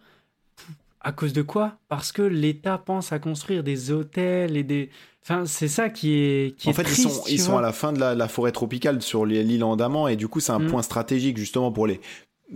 À 1.00 1.12
cause 1.12 1.34
de 1.34 1.42
quoi? 1.42 1.76
Parce 1.88 2.12
que 2.12 2.22
l'État 2.22 2.78
pense 2.78 3.12
à 3.12 3.18
construire 3.18 3.62
des 3.62 3.90
hôtels 3.90 4.56
et 4.56 4.62
des. 4.62 4.88
Enfin, 5.22 5.44
c'est 5.44 5.68
ça 5.68 5.90
qui 5.90 6.14
est, 6.14 6.56
qui 6.56 6.68
En 6.68 6.70
est 6.70 6.74
fait, 6.74 6.82
triste, 6.84 7.28
ils 7.28 7.38
sont, 7.38 7.52
ils 7.52 7.58
à 7.58 7.60
la 7.60 7.72
fin 7.72 7.92
de 7.92 8.00
la, 8.00 8.14
la 8.14 8.28
forêt 8.28 8.52
tropicale 8.52 9.02
sur 9.02 9.26
l'île 9.26 9.64
Andaman 9.64 10.08
et 10.10 10.16
du 10.16 10.28
coup, 10.28 10.40
c'est 10.40 10.52
un 10.52 10.58
Mm. 10.58 10.66
point 10.66 10.82
stratégique 10.82 11.36
justement 11.36 11.72
pour 11.72 11.86
les 11.86 12.00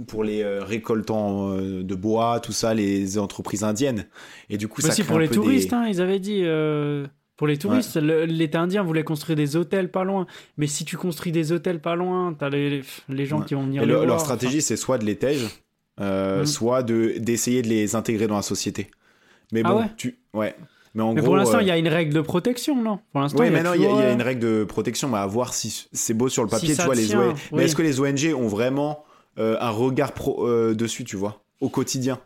pour 0.07 0.23
les 0.23 0.43
euh, 0.43 0.63
récoltants 0.65 1.51
euh, 1.53 1.83
de 1.83 1.95
bois, 1.95 2.41
tout 2.41 2.53
ça, 2.53 2.75
les 2.75 3.19
entreprises 3.19 3.65
indiennes. 3.65 4.07
Et 4.51 4.57
du 4.59 4.69
coup, 4.69 4.81
Mais 4.83 4.89
ça 4.89 4.93
aussi 4.93 5.03
crée 5.03 5.09
pour 5.09 5.17
un 5.17 5.21
les 5.21 5.29
peu 5.29 5.35
touristes, 5.35 5.71
des... 5.71 5.75
hein, 5.77 5.87
ils 5.89 6.01
avaient 6.01 6.21
dit. 6.21 6.43
euh, 6.45 7.07
Pour 7.39 7.47
les 7.47 7.57
touristes, 7.57 7.97
le- 7.97 8.25
l'État 8.27 8.61
indien 8.61 8.83
voulait 8.83 9.05
construire 9.05 9.37
des 9.37 9.57
hôtels 9.57 9.91
pas 9.91 10.05
loin. 10.05 10.27
Mais 10.59 10.67
si 10.67 10.85
tu 10.85 10.97
construis 10.99 11.33
des 11.33 11.53
hôtels 11.53 11.81
pas 11.81 11.95
loin, 11.95 12.35
t'as 12.39 12.51
les, 12.51 12.83
les 13.09 13.25
gens 13.27 13.39
Ouais. 13.39 13.45
qui 13.47 13.55
vont 13.55 13.63
venir 13.63 13.83
Et 13.83 13.87
les 13.87 13.93
le- 13.93 13.97
voir. 13.99 14.07
leur 14.09 14.21
stratégie, 14.21 14.61
c'est 14.61 14.77
soit 14.77 14.99
de 14.99 15.05
les 15.07 15.17
tège, 15.17 15.47
euh, 16.01 16.43
Mm. 16.43 16.47
soit 16.47 16.83
de 16.83 17.15
d'essayer 17.19 17.63
de 17.63 17.69
les 17.69 17.95
intégrer 17.95 18.27
dans 18.27 18.37
la 18.37 18.43
société. 18.43 18.91
Mais 19.53 19.63
Ah 19.65 19.69
bon, 19.73 19.79
ouais 19.81 19.91
tu 19.97 20.19
ouais. 20.35 20.55
Mais 20.95 21.03
en 21.03 21.13
Mais 21.13 21.21
gros, 21.21 21.27
pour 21.29 21.37
l'instant, 21.37 21.59
euh, 21.59 21.63
il 21.63 21.69
y 21.69 21.71
a 21.71 21.79
une 21.79 21.87
règle 21.87 22.13
de 22.13 22.21
protection, 22.23 22.75
non? 22.83 22.99
Pour 23.13 23.21
l'instant, 23.21 23.39
Oui, 23.41 23.47
il 23.47 23.53
y 23.53 23.55
a 23.55 23.59
mais 23.59 23.63
non, 23.69 23.75
il 23.75 23.83
y, 23.83 23.87
a- 23.87 23.89
il 23.89 23.91
y 23.91 23.93
a 23.93 23.97
toujours, 23.99 24.13
une 24.15 24.21
euh, 24.21 24.25
règle 24.25 24.41
de 24.41 24.65
protection, 24.65 25.09
mais 25.09 25.19
à 25.19 25.27
voir 25.27 25.55
si 25.55 25.87
c'est 25.93 26.15
beau 26.15 26.29
sur 26.29 26.43
le 26.43 26.49
papier, 26.49 26.75
tu 26.75 26.83
vois, 26.83 26.95
les 26.97 27.15
ONG. 27.15 27.37
Mais 27.53 27.65
est-ce 27.67 27.77
que 27.77 27.83
les 27.83 28.01
ONG 28.01 28.35
ont 28.35 28.49
vraiment 28.49 29.05
euh, 29.39 29.57
un 29.61 29.71
regard 29.71 30.13
pro, 30.13 30.45
euh, 30.49 30.75
dessus, 30.75 31.05
tu 31.05 31.15
vois, 31.17 31.41
au 31.61 31.69
quotidien? 31.69 32.19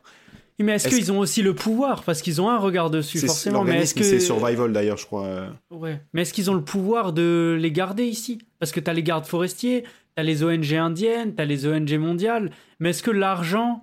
Mais 0.62 0.72
est-ce 0.72 0.88
qu'ils 0.88 1.12
ont 1.12 1.18
aussi 1.18 1.42
le 1.42 1.54
pouvoir? 1.54 2.02
Parce 2.04 2.22
qu'ils 2.22 2.40
ont 2.40 2.48
un 2.50 2.58
regard 2.58 2.90
dessus, 2.90 3.18
forcément. 3.18 3.64
Mais 3.64 3.82
est-ce 3.82 3.94
que 3.94 4.02
c'est 4.02 4.20
Survival 4.20 4.72
d'ailleurs, 4.72 4.96
je 4.96 5.06
crois. 5.06 5.24
euh. 5.26 5.48
Ouais. 5.70 6.00
Mais 6.12 6.22
est-ce 6.22 6.32
qu'ils 6.32 6.50
ont 6.50 6.54
le 6.54 6.62
pouvoir 6.64 7.12
de 7.12 7.56
les 7.60 7.72
garder 7.72 8.04
ici? 8.04 8.38
Parce 8.58 8.72
que 8.72 8.80
t'as 8.80 8.92
les 8.92 9.02
gardes 9.02 9.26
forestiers, 9.26 9.84
t'as 10.14 10.22
les 10.22 10.42
ONG 10.44 10.72
indiennes, 10.74 11.34
t'as 11.34 11.44
les 11.44 11.66
ONG 11.66 11.92
mondiales. 11.98 12.50
Mais 12.80 12.90
est-ce 12.90 13.02
que 13.02 13.10
l'argent 13.10 13.82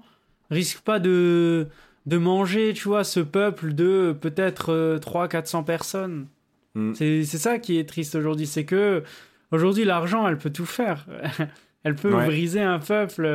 risque 0.50 0.80
pas 0.80 1.00
de 1.00 1.68
de 2.06 2.18
manger, 2.18 2.74
tu 2.74 2.88
vois, 2.88 3.04
ce 3.04 3.20
peuple 3.20 3.74
de 3.74 4.15
peut-être 4.20 4.98
300-400 5.02 5.63
personnes? 5.65 6.28
Mm. 6.76 6.94
C'est 6.96 7.24
c'est 7.26 7.38
ça 7.38 7.60
qui 7.60 7.78
est 7.78 7.88
triste 7.88 8.15
aujourd'hui, 8.15 8.48
c'est 8.48 8.65
que 8.65 9.04
aujourd'hui 9.52 9.86
l'argent, 9.86 10.28
elle 10.28 10.38
peut 10.38 10.50
tout 10.52 10.65
faire. 10.65 11.06
elle 11.84 11.96
peut 11.96 12.13
Ouais. 12.13 12.26
briser 12.26 12.62
un 12.62 12.80
peuple. 12.80 13.26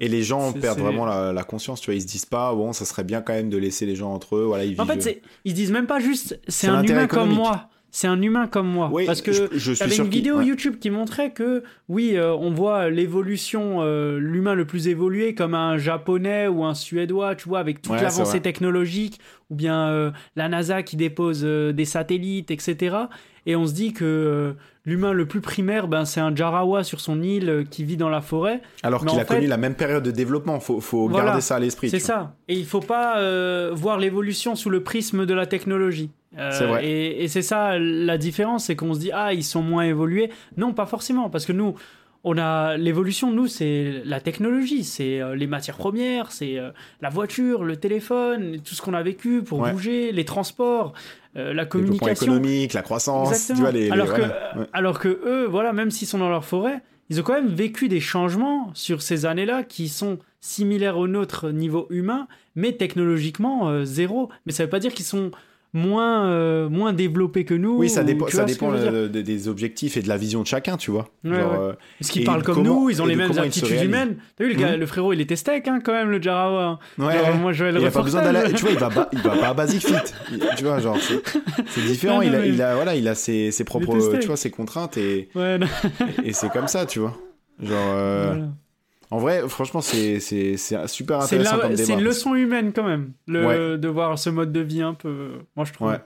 Et 0.00 0.08
les 0.08 0.22
gens 0.22 0.52
perdent 0.52 0.80
vraiment 0.80 1.06
la, 1.06 1.32
la 1.32 1.42
conscience, 1.42 1.80
tu 1.80 1.86
vois. 1.86 1.94
Ils 1.94 2.02
se 2.02 2.06
disent 2.06 2.26
pas, 2.26 2.54
bon, 2.54 2.72
ça 2.72 2.84
serait 2.84 3.04
bien 3.04 3.22
quand 3.22 3.32
même 3.32 3.50
de 3.50 3.58
laisser 3.58 3.86
les 3.86 3.96
gens 3.96 4.12
entre 4.12 4.36
eux, 4.36 4.44
voilà, 4.44 4.64
ils 4.64 4.70
vivent. 4.70 4.80
En 4.80 4.86
fait, 4.86 5.22
ils 5.44 5.50
se 5.52 5.56
disent 5.56 5.72
même 5.72 5.86
pas 5.86 6.00
juste 6.00 6.38
c'est 6.48 6.68
un 6.68 6.82
humain 6.82 7.06
comme 7.06 7.30
moi. 7.30 7.68
C'est 7.92 8.06
un 8.06 8.22
humain 8.22 8.46
comme 8.46 8.68
moi. 8.68 8.88
Oui, 8.92 9.04
Parce 9.04 9.20
que 9.20 9.32
sûr 9.58 9.74
une 10.04 10.08
vidéo 10.08 10.36
ouais. 10.36 10.46
YouTube 10.46 10.76
qui 10.78 10.90
montrait 10.90 11.32
que, 11.32 11.64
oui, 11.88 12.12
euh, 12.14 12.32
on 12.32 12.52
voit 12.52 12.88
l'évolution, 12.88 13.78
euh, 13.80 14.18
l'humain 14.18 14.54
le 14.54 14.64
plus 14.64 14.86
évolué 14.86 15.34
comme 15.34 15.54
un 15.54 15.76
japonais 15.76 16.46
ou 16.46 16.64
un 16.64 16.74
suédois, 16.74 17.34
tu 17.34 17.48
vois, 17.48 17.58
avec 17.58 17.82
toute 17.82 17.94
Ouais, 17.94 18.02
l'avancée 18.02 18.40
technologique, 18.40 19.18
ou 19.50 19.56
bien 19.56 19.88
euh, 19.88 20.12
la 20.36 20.48
NASA 20.48 20.84
qui 20.84 20.96
dépose 20.96 21.42
des 21.42 21.84
satellites, 21.84 22.52
etc. 22.52 22.96
Et 23.46 23.56
on 23.56 23.66
se 23.66 23.72
dit 23.72 23.92
que 23.92 24.54
l'humain 24.84 25.12
le 25.12 25.26
plus 25.26 25.40
primaire, 25.40 25.88
ben, 25.88 26.04
c'est 26.04 26.20
un 26.20 26.34
Jarawa 26.34 26.84
sur 26.84 27.00
son 27.00 27.22
île 27.22 27.48
euh, 27.50 27.64
qui 27.68 27.84
vit 27.84 27.96
dans 27.96 28.08
la 28.08 28.20
forêt. 28.20 28.62
Alors 28.82 29.04
qu'il 29.04 29.18
a 29.20 29.24
connu 29.24 29.46
la 29.46 29.56
même 29.56 29.74
période 29.74 30.02
de 30.02 30.10
développement, 30.10 30.58
faut, 30.60 30.80
faut 30.80 31.08
Voilà. 31.08 31.26
garder 31.26 31.40
ça 31.42 31.56
à 31.56 31.58
l'esprit. 31.58 31.90
C'est 31.90 31.98
ça. 31.98 32.34
Et 32.48 32.54
il 32.54 32.64
faut 32.66 32.80
pas 32.80 33.18
euh, 33.18 33.70
voir 33.74 33.98
l'évolution 33.98 34.56
sous 34.56 34.70
le 34.70 34.82
prisme 34.82 35.26
de 35.26 35.34
la 35.34 35.46
technologie. 35.46 36.10
Euh, 36.38 36.50
C'est 36.52 36.66
vrai. 36.66 36.86
Et, 36.86 37.24
et 37.24 37.28
c'est 37.28 37.42
ça 37.42 37.78
la 37.78 38.16
différence, 38.16 38.64
c'est 38.66 38.76
qu'on 38.76 38.94
se 38.94 39.00
dit 39.00 39.10
ah 39.12 39.34
ils 39.34 39.44
sont 39.44 39.62
moins 39.62 39.82
évolués. 39.84 40.30
Non, 40.56 40.72
pas 40.72 40.86
forcément, 40.86 41.28
parce 41.28 41.44
que 41.44 41.52
nous 41.52 41.74
on 42.22 42.36
a 42.38 42.76
l'évolution. 42.76 43.32
Nous 43.32 43.46
c'est 43.48 44.02
la 44.04 44.20
technologie, 44.20 44.84
c'est 44.84 45.20
euh, 45.20 45.34
les 45.34 45.46
matières 45.46 45.76
premières, 45.78 46.30
c'est 46.32 46.58
euh, 46.58 46.70
la 47.00 47.08
voiture, 47.08 47.64
le 47.64 47.76
téléphone, 47.76 48.58
tout 48.64 48.74
ce 48.74 48.82
qu'on 48.82 48.94
a 48.94 49.02
vécu 49.02 49.42
pour 49.42 49.60
Ouais. 49.60 49.72
bouger, 49.72 50.12
les 50.12 50.24
transports, 50.24 50.92
euh, 51.36 51.52
la 51.54 51.64
communication. 51.66 52.26
économique, 52.26 52.72
la 52.72 52.82
croissance, 52.82 53.46
tu 53.48 53.54
vois, 53.54 53.70
les, 53.70 53.84
les- 53.84 53.90
alors, 53.90 54.12
que. 54.12 54.20
Ouais. 54.22 54.66
alors 54.72 54.98
que 54.98 55.08
eux, 55.08 55.46
voilà, 55.46 55.72
même 55.72 55.90
s'ils 55.90 56.08
sont 56.08 56.18
dans 56.18 56.28
leur 56.30 56.44
forêt, 56.44 56.80
ils 57.08 57.20
ont 57.20 57.22
quand 57.22 57.34
même 57.34 57.48
vécu 57.48 57.88
des 57.88 58.00
changements 58.00 58.70
sur 58.74 59.02
ces 59.02 59.26
années-là 59.26 59.62
qui 59.64 59.88
sont 59.88 60.18
similaires 60.40 60.96
au 60.98 61.06
nôtre 61.08 61.50
niveau 61.50 61.86
humain, 61.90 62.26
mais 62.54 62.72
technologiquement 62.72 63.68
euh, 63.68 63.84
zéro. 63.84 64.30
Mais 64.46 64.52
ça 64.52 64.64
veut 64.64 64.70
pas 64.70 64.78
dire 64.80 64.92
qu'ils 64.94 65.04
sont 65.04 65.30
moins, 65.72 66.26
euh, 66.26 66.68
moins 66.68 66.92
développés 66.92 67.44
que 67.44 67.54
nous. 67.54 67.76
Oui, 67.78 67.88
ça 67.88 68.02
tu 68.04 68.16
ça 68.30 68.44
dépend 68.44 68.72
des- 68.72 69.48
objectifs 69.48 69.96
et 69.96 70.02
de 70.02 70.08
la 70.08 70.16
vision 70.16 70.42
de 70.42 70.46
chacun, 70.46 70.76
tu 70.76 70.90
vois. 70.90 71.08
Ouais, 71.24 71.34
Genre, 71.36 71.52
ouais. 71.52 71.58
euh, 71.60 71.72
Parce 72.00 72.10
qu'ils 72.10 72.24
parlent 72.24 72.42
comme 72.42 72.56
comment- 72.56 72.80
nous, 72.82 72.90
ils 72.90 73.00
ont 73.00 73.06
les 73.06 73.16
mêmes 73.16 73.30
réalisent. 73.30 73.62
humaines. 73.82 74.16
T'as 74.36 74.44
vu, 74.44 74.50
le, 74.50 74.56
gars, 74.56 74.76
le 74.76 74.86
frérot, 74.86 75.12
il 75.12 75.20
était 75.20 75.36
steak 75.36 75.68
hein, 75.68 75.80
quand 75.84 75.92
même, 75.92 76.10
le 76.10 76.20
Jarawa. 76.20 76.78
Ouais, 76.98 77.04
Genre, 77.14 77.28
ouais. 77.28 77.34
moi, 77.38 77.52
je 77.52 77.64
vais 77.64 77.72
le 77.72 77.80
il 77.80 77.86
a 77.86 77.90
pas 77.90 78.02
besoin 78.02 78.22
d'aller. 78.22 78.52
Tu 78.52 78.62
vois, 78.62 78.70
il 78.72 78.78
va 78.78 79.08
il 79.12 79.18
va 79.20 79.30
pas 79.36 79.48
à 79.48 79.54
Basic 79.54 79.86
Fit. 79.86 79.94
Il- 80.32 80.40
tu 80.56 80.64
vois, 80.64 80.80
genre, 80.80 80.96
c'est 81.68 81.80
différent. 81.82 82.14
Non, 82.14 82.20
non, 82.20 82.26
il, 82.28 82.34
a, 82.34 82.38
mais- 82.40 82.48
il 82.48 82.62
a, 82.62 82.74
voilà, 82.74 82.94
il 82.96 83.06
a 83.08 83.14
ses, 83.14 83.50
ses 83.50 83.64
propres, 83.64 83.96
tu 84.18 84.26
vois, 84.26 84.36
ses 84.36 84.50
contraintes 84.50 84.96
et, 84.96 85.28
Ouais, 85.34 85.58
et 86.24 86.32
c'est 86.32 86.48
comme 86.50 86.68
ça, 86.68 86.86
tu 86.86 86.98
vois. 86.98 87.16
Genre, 87.62 87.76
euh, 87.78 88.26
voilà. 88.26 88.48
En 89.10 89.18
vrai, 89.18 89.48
franchement, 89.48 89.80
c'est 89.80 90.20
c'est 90.20 90.56
c'est 90.56 90.86
super 90.88 91.20
intéressant 91.20 91.56
la- 91.56 91.62
comme 91.68 91.76
c'est 91.76 91.92
une 91.92 92.00
leçon 92.02 92.34
humaine 92.34 92.72
quand 92.72 92.84
même, 92.84 93.12
le, 93.26 93.46
Ouais. 93.46 93.78
de 93.78 93.88
voir 93.88 94.18
ce 94.18 94.30
mode 94.30 94.52
de 94.52 94.60
vie 94.60 94.82
un 94.82 94.94
peu. 94.94 95.30
Moi, 95.56 95.64
je 95.64 95.72
trouve. 95.72 95.88
Ouais. 95.88 95.98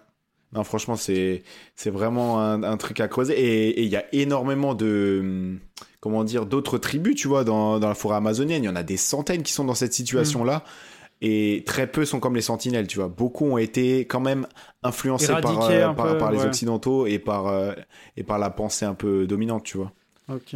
Non, 0.53 0.63
franchement, 0.65 0.95
c'est 0.97 1.43
c'est 1.75 1.91
vraiment 1.91 2.41
un, 2.41 2.63
un 2.63 2.77
truc 2.77 3.01
à 3.01 3.09
creuser. 3.09 3.35
Et 3.39 3.83
il 3.83 3.89
y 3.89 3.97
a 3.97 4.05
énormément 4.13 4.75
de. 4.75 5.19
hum, 5.21 5.59
Comment 6.01 6.23
dire 6.23 6.45
D'autres 6.47 6.77
tribus, 6.77 7.17
tu 7.17 7.29
vois, 7.29 7.45
dans, 7.45 7.79
dans 7.81 7.89
la 7.89 7.95
forêt 7.95 8.17
amazonienne. 8.17 8.63
Il 8.63 8.67
y 8.67 8.69
en 8.71 8.77
a 8.77 8.83
des 8.83 8.99
centaines 8.99 9.43
qui 9.43 9.53
sont 9.55 9.65
dans 9.65 9.75
cette 9.75 9.95
situation-là. 9.95 10.63
Et 11.23 11.63
très 11.67 11.87
peu 11.87 12.05
sont 12.05 12.21
comme 12.21 12.35
les 12.37 12.43
sentinelles, 12.43 12.87
tu 12.87 12.99
vois. 12.99 13.09
Beaucoup 13.09 13.47
ont 13.47 13.57
été 13.57 14.01
quand 14.01 14.21
même 14.21 14.47
influencés 14.83 15.29
par, 15.41 15.71
euh, 15.71 15.93
par, 15.95 16.13
peu, 16.13 16.19
par 16.19 16.31
les 16.31 16.39
ouais. 16.41 16.45
Occidentaux 16.47 17.07
et 17.07 17.19
par, 17.19 17.47
euh, 17.47 17.73
et 18.19 18.23
par 18.23 18.39
la 18.39 18.51
pensée 18.51 18.85
un 18.85 18.93
peu 18.95 19.27
dominante, 19.27 19.65
tu 19.65 19.79
vois. 19.79 19.93
Ok. 20.29 20.55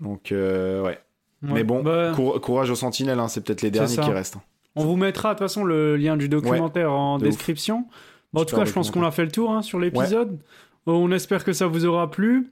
Donc, 0.00 0.32
euh, 0.32 0.82
ouais. 0.82 0.98
Ouais. 1.42 1.50
Mais 1.54 1.64
bon, 1.64 1.82
Bah, 1.82 2.12
cour- 2.16 2.40
courage 2.40 2.70
aux 2.70 2.74
sentinelles, 2.74 3.20
hein, 3.20 3.28
c'est 3.28 3.42
peut-être 3.42 3.62
les 3.62 3.70
derniers 3.70 3.94
qui 3.96 4.10
restent. 4.10 4.38
On 4.76 4.84
vous 4.84 4.96
mettra 4.96 5.30
de 5.30 5.34
toute 5.38 5.44
façon 5.46 5.64
le 5.64 5.96
lien 5.96 6.16
du 6.16 6.28
documentaire 6.28 6.92
en 6.92 7.18
de 7.18 7.24
description. 7.24 7.86
Bon, 8.32 8.42
en 8.42 8.44
tout 8.44 8.56
cas, 8.56 8.64
je 8.64 8.72
pense 8.72 8.90
qu'on 8.90 9.02
a 9.04 9.10
fait 9.10 9.24
le 9.24 9.30
tour 9.30 9.50
hein, 9.50 9.62
sur 9.62 9.78
l'épisode. 9.78 10.38
On 10.86 11.10
espère 11.12 11.44
que 11.44 11.52
ça 11.52 11.66
vous 11.66 11.84
aura 11.86 12.10
plu. 12.10 12.50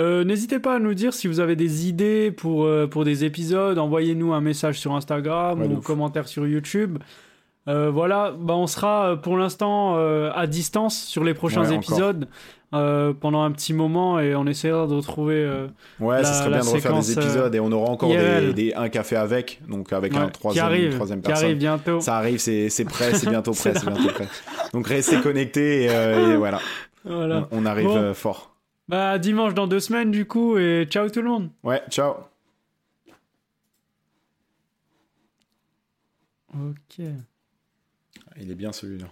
Euh, 0.00 0.22
N'hésitez 0.24 0.58
pas 0.60 0.76
à 0.76 0.78
nous 0.78 0.94
dire 0.94 1.12
si 1.14 1.26
vous 1.26 1.40
avez 1.40 1.56
des 1.56 1.88
idées 1.88 2.30
pour, 2.30 2.64
euh, 2.64 2.86
pour 2.86 3.04
des 3.04 3.24
épisodes. 3.24 3.78
Envoyez-nous 3.78 4.32
un 4.32 4.40
message 4.40 4.78
sur 4.78 4.94
Instagram 4.94 5.60
ou 5.60 5.76
un 5.78 5.80
commentaire 5.80 6.28
sur 6.28 6.46
YouTube. 6.46 6.98
Euh, 7.66 7.90
voilà, 7.90 8.32
bah, 8.38 8.54
on 8.54 8.66
sera 8.66 9.16
pour 9.20 9.36
l'instant 9.36 9.96
à 9.96 10.46
distance 10.46 10.98
sur 11.04 11.24
les 11.24 11.34
prochains 11.34 11.62
encore. 11.78 11.98
Euh, 12.74 13.12
pendant 13.14 13.42
un 13.42 13.50
petit 13.50 13.72
moment 13.72 14.20
et 14.20 14.34
on 14.34 14.46
essaiera 14.46 14.86
de 14.86 14.94
retrouver. 14.94 15.36
euh, 15.36 15.68
Ouais, 16.00 16.22
ça 16.22 16.34
serait 16.34 16.50
bien 16.50 16.60
de 16.60 16.68
refaire 16.68 16.92
des 17.00 17.18
euh, 17.18 17.20
épisodes 17.22 17.54
et 17.54 17.60
on 17.60 17.72
aura 17.72 17.90
encore 17.90 18.10
des, 18.10 18.52
des- 18.52 18.74
un 18.74 18.88
café 18.88 19.16
avec, 19.16 19.60
donc 19.68 19.92
avec 19.92 20.12
ouais, 20.12 20.18
un 20.18 20.26
qui 20.26 20.32
troisième, 20.32 20.64
une 20.66 20.70
arrive, 20.72 20.94
troisième 20.94 21.20
qui 21.20 21.26
personne. 21.28 21.44
arrive 21.46 21.58
bientôt. 21.58 22.00
Ça 22.00 22.16
arrive, 22.18 22.38
c'est 22.38 22.84
prêt, 22.84 23.14
c'est 23.14 23.28
bientôt 23.30 23.52
prêt, 23.54 23.72
c'est 23.74 23.86
bientôt 23.86 24.08
prêt. 24.12 24.28
Donc 24.74 24.86
restez 24.86 25.20
connectés 25.20 25.84
et, 25.84 25.88
euh, 25.90 26.34
et 26.34 26.36
voilà, 26.36 26.60
Voilà. 27.04 27.48
on, 27.50 27.62
on 27.62 27.66
arrive 27.66 27.86
Bon. 27.86 28.12
fort. 28.14 28.54
Bah, 28.88 29.18
dimanche 29.18 29.54
dans 29.54 29.66
deux 29.66 29.80
semaines, 29.80 30.10
du 30.10 30.26
coup, 30.26 30.56
et 30.58 30.86
ciao 30.90 31.08
tout 31.10 31.20
le 31.22 31.28
monde. 31.28 31.50
Ouais, 31.62 31.82
ciao. 31.90 32.14
Ok. 36.54 37.04
Il 38.40 38.50
est 38.50 38.54
bien 38.54 38.72
celui-là. 38.72 39.06